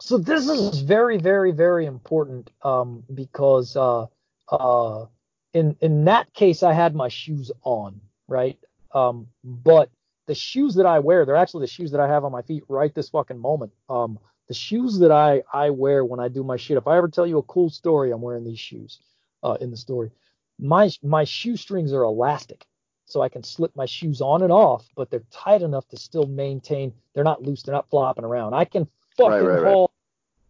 [0.00, 4.06] so this is very, very, very important um, because uh,
[4.50, 5.06] uh,
[5.52, 8.58] in in that case I had my shoes on, right?
[8.92, 9.90] Um, but
[10.26, 12.64] the shoes that I wear, they're actually the shoes that I have on my feet
[12.68, 13.72] right this fucking moment.
[13.88, 16.78] Um, the shoes that I I wear when I do my shit.
[16.78, 19.00] If I ever tell you a cool story, I'm wearing these shoes
[19.42, 20.10] uh, in the story.
[20.58, 22.66] My my shoestrings are elastic,
[23.04, 26.26] so I can slip my shoes on and off, but they're tight enough to still
[26.26, 26.94] maintain.
[27.14, 27.62] They're not loose.
[27.62, 28.54] They're not flopping around.
[28.54, 28.88] I can
[29.20, 29.92] fucking right, right, haul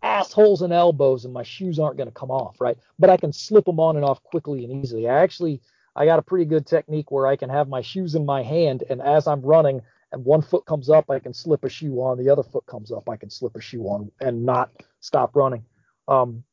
[0.02, 0.18] right.
[0.18, 2.78] assholes and elbows, and my shoes aren't going to come off, right?
[2.98, 5.08] But I can slip them on and off quickly and easily.
[5.08, 5.60] I actually
[5.96, 8.84] I got a pretty good technique where I can have my shoes in my hand,
[8.88, 12.18] and as I'm running, and one foot comes up, I can slip a shoe on.
[12.18, 15.64] The other foot comes up, I can slip a shoe on and not stop running.
[16.08, 16.44] Um,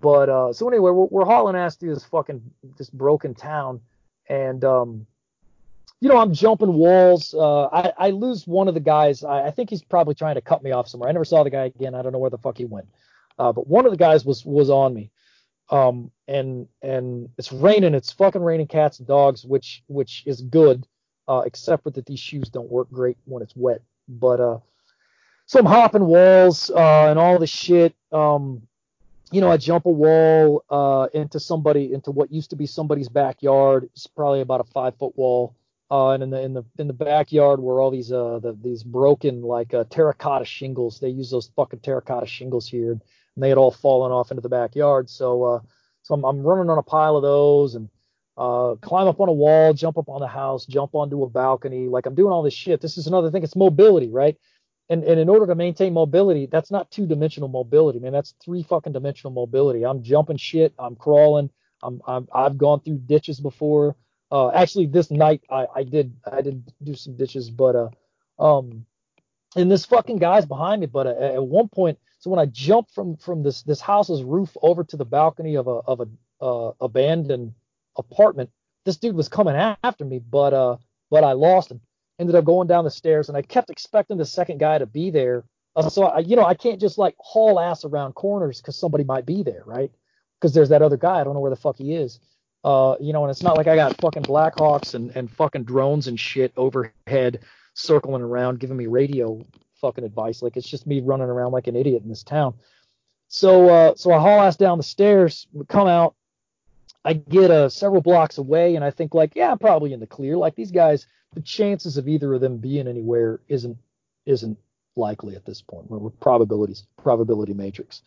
[0.00, 2.42] but uh, so anyway, we're, we're hauling ass through this fucking
[2.76, 3.80] this broken town,
[4.28, 5.06] and um,
[6.02, 7.32] you know I'm jumping walls.
[7.32, 9.22] Uh, I I lose one of the guys.
[9.22, 11.08] I, I think he's probably trying to cut me off somewhere.
[11.08, 11.94] I never saw the guy again.
[11.94, 12.88] I don't know where the fuck he went.
[13.38, 15.12] Uh, but one of the guys was was on me,
[15.70, 17.94] um, and and it's raining.
[17.94, 20.88] It's fucking raining cats and dogs, which which is good,
[21.28, 23.80] uh, except for that these shoes don't work great when it's wet.
[24.08, 24.58] But uh,
[25.46, 27.94] so I'm hopping walls uh, and all this shit.
[28.10, 28.62] Um,
[29.30, 33.08] you know, I jump a wall uh, into somebody into what used to be somebody's
[33.08, 33.84] backyard.
[33.94, 35.54] It's probably about a five foot wall.
[35.92, 38.82] Uh, and in the in the in the backyard were all these uh the, these
[38.82, 41.00] broken like uh, terracotta shingles.
[41.00, 44.50] They use those fucking terracotta shingles here and they had all fallen off into the
[44.50, 45.10] backyard.
[45.10, 45.60] So uh,
[46.02, 47.90] so I'm, I'm running on a pile of those and
[48.38, 51.88] uh, climb up on a wall, jump up on the house, jump onto a balcony.
[51.88, 52.80] Like I'm doing all this shit.
[52.80, 53.44] This is another thing.
[53.44, 54.38] It's mobility, right?
[54.90, 58.12] And and in order to maintain mobility, that's not two dimensional mobility, man.
[58.12, 59.84] That's three fucking dimensional mobility.
[59.84, 60.74] I'm jumping shit.
[60.80, 61.50] I'm crawling.
[61.82, 63.94] I'm, I'm I've gone through ditches before.
[64.32, 67.90] Uh, actually, this night I, I did I did do some ditches, but uh,
[68.42, 68.86] um,
[69.54, 70.86] and this fucking guy's behind me.
[70.86, 74.56] But uh, at one point, so when I jumped from from this this house's roof
[74.62, 77.52] over to the balcony of a of a uh, abandoned
[77.98, 78.48] apartment,
[78.86, 80.78] this dude was coming after me, but uh
[81.10, 81.82] but I lost him.
[82.18, 85.10] Ended up going down the stairs, and I kept expecting the second guy to be
[85.10, 85.44] there.
[85.76, 89.04] Uh, so I, you know, I can't just like haul ass around corners because somebody
[89.04, 89.90] might be there, right?
[90.40, 91.20] Because there's that other guy.
[91.20, 92.18] I don't know where the fuck he is.
[92.64, 96.06] Uh, you know, and it's not like I got fucking Blackhawks and and fucking drones
[96.06, 97.40] and shit overhead
[97.74, 99.42] circling around giving me radio
[99.80, 100.42] fucking advice.
[100.42, 102.54] Like it's just me running around like an idiot in this town.
[103.28, 106.14] So uh, so I haul ass down the stairs, come out.
[107.04, 110.06] I get uh, several blocks away, and I think like, yeah, I'm probably in the
[110.06, 110.36] clear.
[110.36, 113.76] Like these guys, the chances of either of them being anywhere isn't
[114.24, 114.58] isn't
[114.94, 115.90] likely at this point.
[115.90, 118.02] We're, probabilities probability matrix.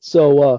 [0.00, 0.58] So uh,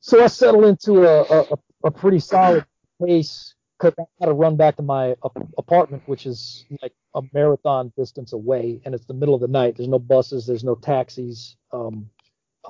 [0.00, 1.46] so I settle into a, a,
[1.84, 2.64] a pretty solid
[3.04, 5.16] pace because I got to run back to my
[5.58, 9.76] apartment, which is like a marathon distance away, and it's the middle of the night.
[9.76, 12.10] There's no buses, there's no taxis, um,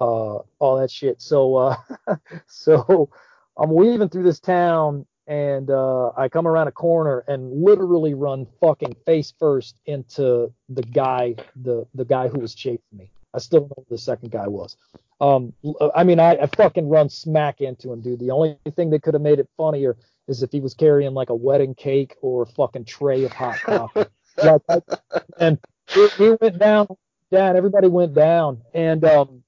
[0.01, 1.21] uh, all that shit.
[1.21, 1.77] So, uh,
[2.47, 3.11] so
[3.57, 8.47] I'm weaving through this town, and uh, I come around a corner and literally run
[8.61, 13.11] fucking face first into the guy, the the guy who was chasing me.
[13.35, 14.77] I still don't know who the second guy was.
[15.21, 15.53] Um,
[15.95, 18.21] I mean, I, I fucking run smack into him, dude.
[18.21, 19.97] The only thing that could have made it funnier
[20.29, 23.59] is if he was carrying like a wedding cake or a fucking tray of hot
[23.61, 24.05] coffee.
[24.43, 24.63] like,
[25.39, 25.59] and
[25.89, 26.87] he went down,
[27.31, 27.57] down.
[27.57, 29.43] Everybody went down, and um,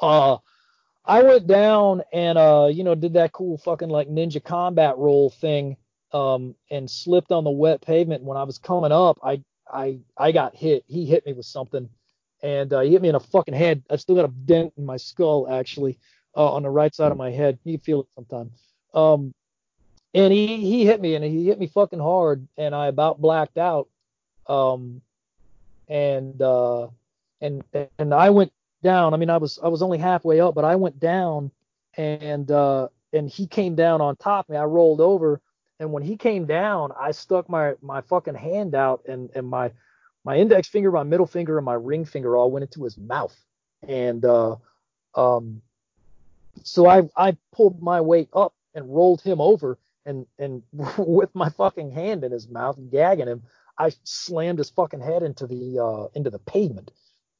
[0.00, 0.38] uh,
[1.04, 5.30] I went down and uh, you know, did that cool fucking like ninja combat roll
[5.30, 5.76] thing,
[6.12, 8.24] um, and slipped on the wet pavement.
[8.24, 9.42] When I was coming up, I
[9.72, 10.84] I I got hit.
[10.86, 11.88] He hit me with something,
[12.42, 13.82] and uh, he hit me in the fucking head.
[13.90, 15.98] I've still got a dent in my skull actually
[16.36, 17.58] uh, on the right side of my head.
[17.64, 18.52] You feel it sometimes.
[18.94, 19.34] Um,
[20.14, 23.58] and he he hit me and he hit me fucking hard, and I about blacked
[23.58, 23.88] out.
[24.46, 25.02] Um,
[25.88, 26.88] and uh,
[27.40, 27.62] and
[27.98, 29.14] and I went down.
[29.14, 31.50] I mean, I was I was only halfway up, but I went down,
[31.96, 34.56] and uh, and he came down on top of me.
[34.56, 35.40] I rolled over,
[35.78, 39.70] and when he came down, I stuck my my fucking hand out, and and my
[40.28, 43.34] my index finger, my middle finger, and my ring finger all went into his mouth,
[43.88, 44.56] and uh,
[45.14, 45.62] um,
[46.62, 50.62] so I I pulled my weight up and rolled him over, and and
[50.98, 53.42] with my fucking hand in his mouth, gagging him,
[53.78, 56.90] I slammed his fucking head into the uh, into the pavement,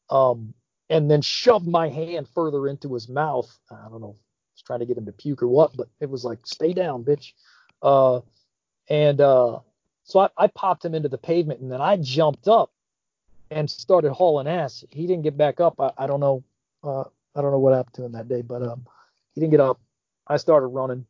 [0.09, 0.55] um,
[0.89, 3.55] and then shoved my hand further into his mouth.
[3.70, 6.09] I don't know, I was trying to get him to puke or what, but it
[6.09, 7.32] was like, stay down, bitch.
[7.82, 8.20] Uh,
[8.89, 9.59] and uh,
[10.05, 12.72] so I, I popped him into the pavement, and then I jumped up
[13.51, 14.84] and started hauling ass.
[14.90, 15.80] He didn't get back up.
[15.80, 16.44] I, I don't know.
[16.82, 18.86] Uh, I don't know what happened to him that day, but um,
[19.34, 19.80] he didn't get up.
[20.26, 21.07] I started running,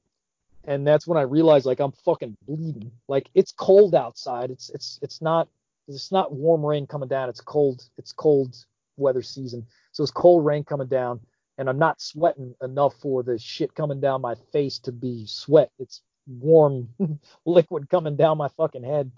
[0.65, 2.93] and that's when I realized like I'm fucking bleeding.
[3.09, 4.51] Like it's cold outside.
[4.51, 5.49] It's it's it's not
[5.89, 7.29] it's not warm rain coming down.
[7.29, 7.89] It's cold.
[7.97, 8.55] It's cold
[8.97, 9.67] weather season.
[9.93, 11.21] So it's cold rain coming down,
[11.57, 15.71] and I'm not sweating enough for the shit coming down my face to be sweat.
[15.79, 16.89] It's warm
[17.47, 19.11] liquid coming down my fucking head,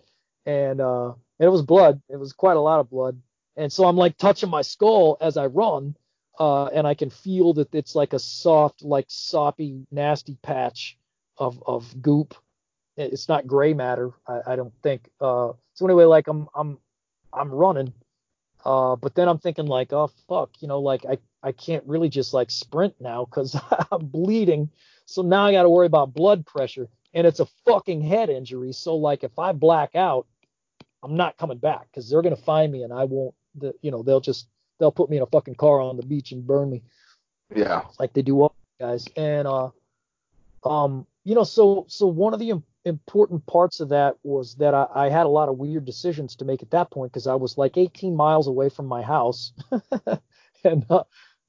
[0.47, 2.01] and uh, and it was blood.
[2.09, 3.21] It was quite a lot of blood.
[3.57, 5.97] And so I'm like touching my skull as I run,
[6.39, 10.99] uh, and I can feel that it's like a soft, like soppy, nasty patch
[11.37, 12.35] of of goop.
[12.97, 15.09] It's not gray matter, I, I don't think.
[15.21, 16.79] Uh, so anyway, like I'm I'm
[17.33, 17.93] I'm running,
[18.65, 22.09] uh, but then I'm thinking like, oh fuck, you know, like I I can't really
[22.09, 23.57] just like sprint now because
[23.93, 24.71] I'm bleeding.
[25.07, 28.73] So now I got to worry about blood pressure, and it's a fucking head injury.
[28.73, 30.27] So like if I black out,
[31.03, 33.35] I'm not coming back because they're gonna find me and I won't.
[33.57, 34.49] The, you know, they'll just
[34.79, 36.83] they'll put me in a fucking car on the beach and burn me.
[37.55, 37.83] Yeah.
[37.99, 39.07] Like they do all guys.
[39.17, 39.71] And uh,
[40.65, 44.87] um, you know, so so one of the important parts of that was that I,
[44.95, 47.59] I had a lot of weird decisions to make at that point because I was
[47.59, 49.53] like 18 miles away from my house,
[50.65, 51.05] and uh,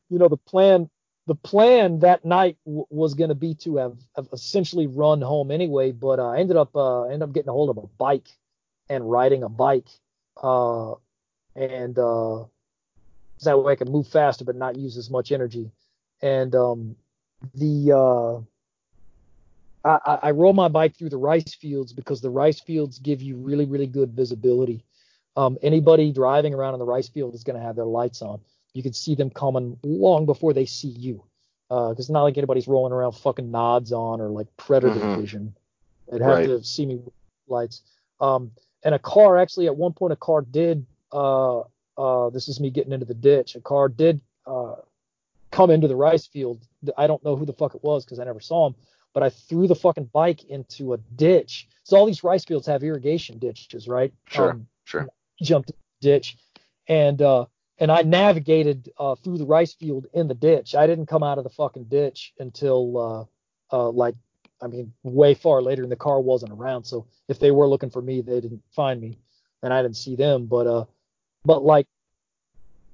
[0.09, 0.89] you know the plan
[1.27, 5.51] the plan that night w- was going to be to have, have, essentially run home
[5.51, 8.27] anyway, but uh, I ended up uh, ended up getting a hold of a bike
[8.89, 9.87] and riding a bike,
[10.41, 10.93] uh,
[11.55, 12.43] and uh,
[13.43, 15.71] that way I could move faster but not use as much energy.
[16.21, 16.95] And um,
[17.53, 18.45] the
[19.85, 23.21] uh, I, I roll my bike through the rice fields because the rice fields give
[23.21, 24.83] you really really good visibility.
[25.37, 28.41] Um, anybody driving around in the rice field is going to have their lights on.
[28.73, 31.23] You can see them coming long before they see you.
[31.69, 35.21] Because uh, it's not like anybody's rolling around fucking nods on or like predator mm-hmm.
[35.21, 35.55] vision.
[36.11, 36.47] They'd have right.
[36.47, 37.13] to see me with
[37.47, 37.81] lights.
[38.19, 38.51] Um,
[38.83, 41.61] and a car actually at one point a car did uh
[41.97, 44.75] uh this is me getting into the ditch a car did uh
[45.51, 46.65] come into the rice field
[46.97, 48.75] i don't know who the fuck it was because i never saw him
[49.13, 52.83] but i threw the fucking bike into a ditch so all these rice fields have
[52.83, 55.07] irrigation ditches right sure um, sure
[55.41, 56.37] jumped the ditch
[56.87, 57.45] and uh
[57.81, 60.75] and I navigated uh, through the rice field in the ditch.
[60.75, 63.27] I didn't come out of the fucking ditch until
[63.71, 64.15] uh, uh, like
[64.61, 66.83] I mean, way far later, and the car wasn't around.
[66.83, 69.17] So if they were looking for me, they didn't find me,
[69.63, 70.45] and I didn't see them.
[70.45, 70.85] But uh,
[71.43, 71.87] but like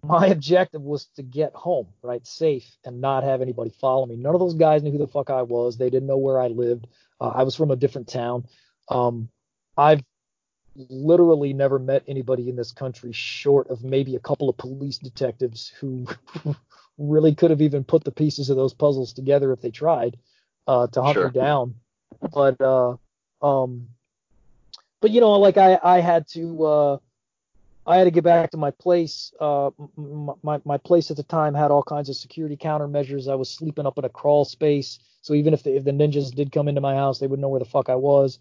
[0.02, 4.16] my objective was to get home, right, safe, and not have anybody follow me.
[4.16, 5.78] None of those guys knew who the fuck I was.
[5.78, 6.88] They didn't know where I lived.
[7.20, 8.48] Uh, I was from a different town.
[8.88, 9.28] Um,
[9.78, 10.02] I've
[10.90, 15.70] literally never met anybody in this country short of maybe a couple of police detectives
[15.80, 16.08] who
[16.98, 20.18] really could have even put the pieces of those puzzles together if they tried
[20.68, 21.28] uh, to hunt sure.
[21.28, 21.76] me down.
[22.34, 22.98] But uh,
[23.42, 23.88] um,
[25.02, 26.98] but you know, like I I had to uh,
[27.86, 29.32] I had to get back to my place.
[29.40, 29.72] Uh,
[30.44, 33.32] my my place at the time had all kinds of security countermeasures.
[33.32, 36.34] I was sleeping up in a crawl space, so even if the if the ninjas
[36.34, 38.40] did come into my house, they would know where the fuck I was.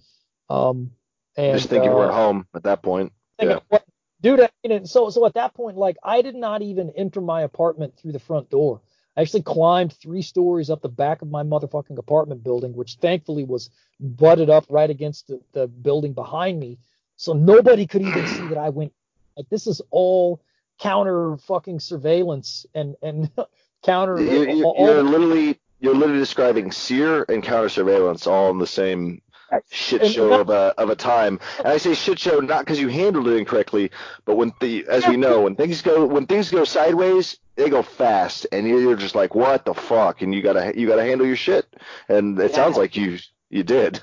[0.49, 0.93] Um,
[1.37, 3.13] and, just thinking uh, you weren't home at that point.
[3.41, 3.61] Yeah.
[3.69, 3.85] What,
[4.21, 7.43] dude, you know, so so at that point, like I did not even enter my
[7.43, 8.81] apartment through the front door.
[9.17, 13.45] I actually climbed three stories up the back of my motherfucking apartment building, which thankfully
[13.45, 16.79] was butted up right against the, the building behind me.
[17.17, 18.93] So nobody could even see that I went.
[19.37, 20.43] Like this is all
[20.79, 23.31] counter fucking surveillance and and
[23.83, 24.17] counter.
[24.17, 29.23] All, you're literally you're literally describing SERE and counter surveillance all in the same
[29.71, 31.41] shit show of a of a time.
[31.59, 33.91] And I say shit show not because you handled it incorrectly,
[34.25, 37.83] but when the as we know when things go when things go sideways, they go
[37.83, 41.37] fast, and you're just like what the fuck, and you gotta you gotta handle your
[41.37, 41.67] shit.
[42.09, 42.57] And it yeah.
[42.57, 43.19] sounds like you
[43.51, 44.01] you did.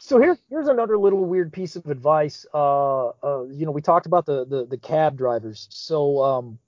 [0.00, 2.44] So here's here's another little weird piece of advice.
[2.52, 5.68] Uh, uh, you know, we talked about the, the the cab drivers.
[5.70, 6.58] So um,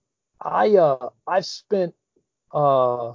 [0.41, 1.95] I uh I've spent
[2.53, 3.15] uh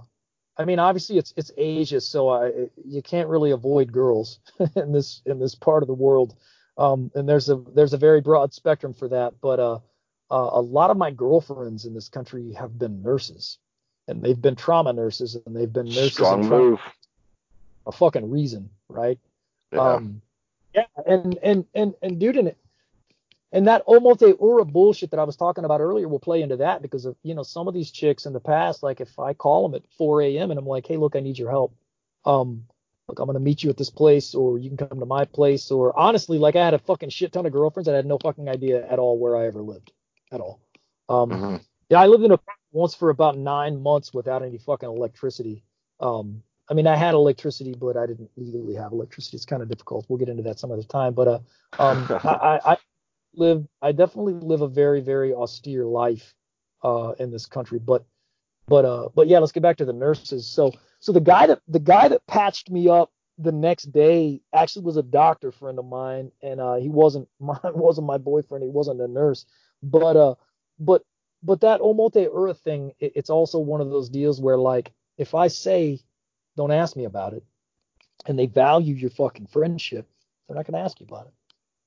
[0.60, 2.51] I mean obviously it's it's Asia so I
[2.86, 4.39] you can't really avoid girls
[4.76, 6.36] in this in this part of the world
[6.78, 9.80] um and there's a there's a very broad spectrum for that but uh,
[10.30, 13.57] uh a lot of my girlfriends in this country have been nurses
[14.10, 16.80] and they've been trauma nurses and they've been nurses Strong move.
[17.88, 19.18] a fucking reason right
[19.72, 19.80] Yeah.
[19.95, 20.22] um
[20.76, 22.53] yeah and and and and dude and
[23.52, 26.82] and that omote ura bullshit that I was talking about earlier will play into that
[26.82, 29.68] because of you know some of these chicks in the past, like if I call
[29.68, 30.52] them at 4 a.m.
[30.52, 31.74] and I'm like, hey, look, I need your help.
[32.26, 32.66] Um,
[33.08, 35.72] look, I'm gonna meet you at this place, or you can come to my place,
[35.72, 38.50] or honestly, like I had a fucking shit ton of girlfriends that had no fucking
[38.50, 39.91] idea at all where I ever lived,
[40.32, 40.60] at all.
[41.10, 41.66] Um, Mhm.
[41.89, 42.39] yeah, I lived in a
[42.72, 45.64] once for about nine months without any fucking electricity.
[46.00, 49.38] Um, I mean, I had electricity, but I didn't legally have electricity.
[49.38, 50.06] It's kind of difficult.
[50.08, 51.14] We'll get into that some other time.
[51.16, 51.39] But uh,
[51.80, 52.78] um, I, I, I
[53.39, 56.35] live, I definitely live a very, very austere life
[56.83, 57.79] uh, in this country.
[57.79, 58.05] But,
[58.67, 60.47] but, uh, but yeah, let's get back to the nurses.
[60.47, 64.83] So, so the guy that the guy that patched me up the next day actually
[64.83, 68.63] was a doctor friend of mine, and uh, he wasn't my wasn't my boyfriend.
[68.63, 69.45] He wasn't a nurse,
[69.81, 70.35] but uh,
[70.77, 71.03] but
[71.41, 75.33] but that Omote Ura thing, it, it's also one of those deals where like if
[75.33, 75.99] I say
[76.57, 77.43] don't ask me about it,
[78.25, 80.07] and they value your fucking friendship,
[80.47, 81.33] they're not gonna ask you about it.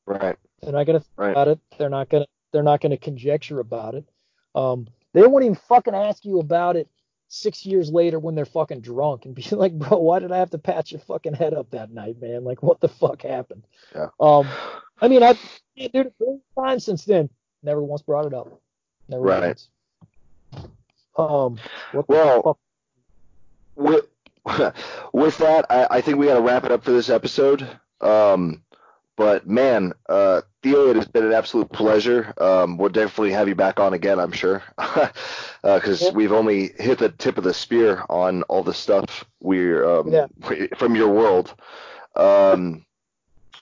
[0.07, 0.36] Right.
[0.63, 1.31] They're not gonna think Right.
[1.31, 1.59] about it.
[1.79, 4.05] They're not gonna they're not gonna conjecture about it.
[4.55, 6.89] Um, they won't even fucking ask you about it
[7.29, 10.51] six years later when they're fucking drunk and be like, bro, why did I have
[10.51, 12.45] to patch your fucking head up that night, man?
[12.45, 13.65] Like, what the fuck happened?
[13.95, 14.09] Yeah.
[14.21, 14.47] Um,
[15.01, 15.37] I mean, I
[15.75, 16.13] yeah, dude,
[16.57, 17.29] million since then,
[17.63, 18.61] never once brought it up.
[19.09, 19.47] Never Right.
[19.47, 19.69] once.
[21.17, 21.59] Um,
[21.93, 22.59] what the Well, fuck?
[23.77, 24.07] with
[25.13, 27.67] with that, I, I think we got to wrap it up for this episode.
[28.01, 28.63] Um,
[29.17, 32.33] but man, uh, Theo, it has been an absolute pleasure.
[32.39, 34.63] Um, we'll definitely have you back on again, I'm sure,
[35.63, 36.11] because Yeah.
[36.13, 40.27] we've only hit the tip of the spear on all the stuff we're um, Yeah.
[40.77, 41.55] from your world.
[42.17, 42.85] Um,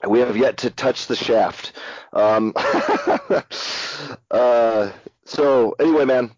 [0.08, 1.72] we have yet to touch the shaft.
[2.12, 2.52] Um,
[4.30, 4.90] uh,
[5.24, 6.30] so anyway, man,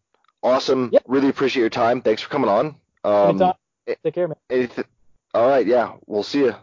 [0.43, 0.91] awesome.
[0.93, 1.01] Yeah.
[1.07, 2.03] Really appreciate your time.
[2.03, 2.77] Thanks for coming on.
[3.05, 3.53] Um,
[4.05, 4.37] Take care, man.
[4.49, 4.85] anything,
[5.35, 6.55] all right, yeah, we'll see you.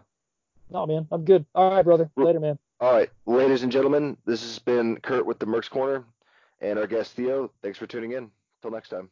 [0.69, 1.45] No, man, I'm good.
[1.55, 2.09] All right, brother.
[2.15, 2.59] Later, man.
[2.79, 6.05] All right, ladies and gentlemen, this has been Kurt with the Mercs Corner
[6.61, 7.51] and our guest Theo.
[7.61, 8.31] Thanks for tuning in.
[8.61, 9.09] Till next time.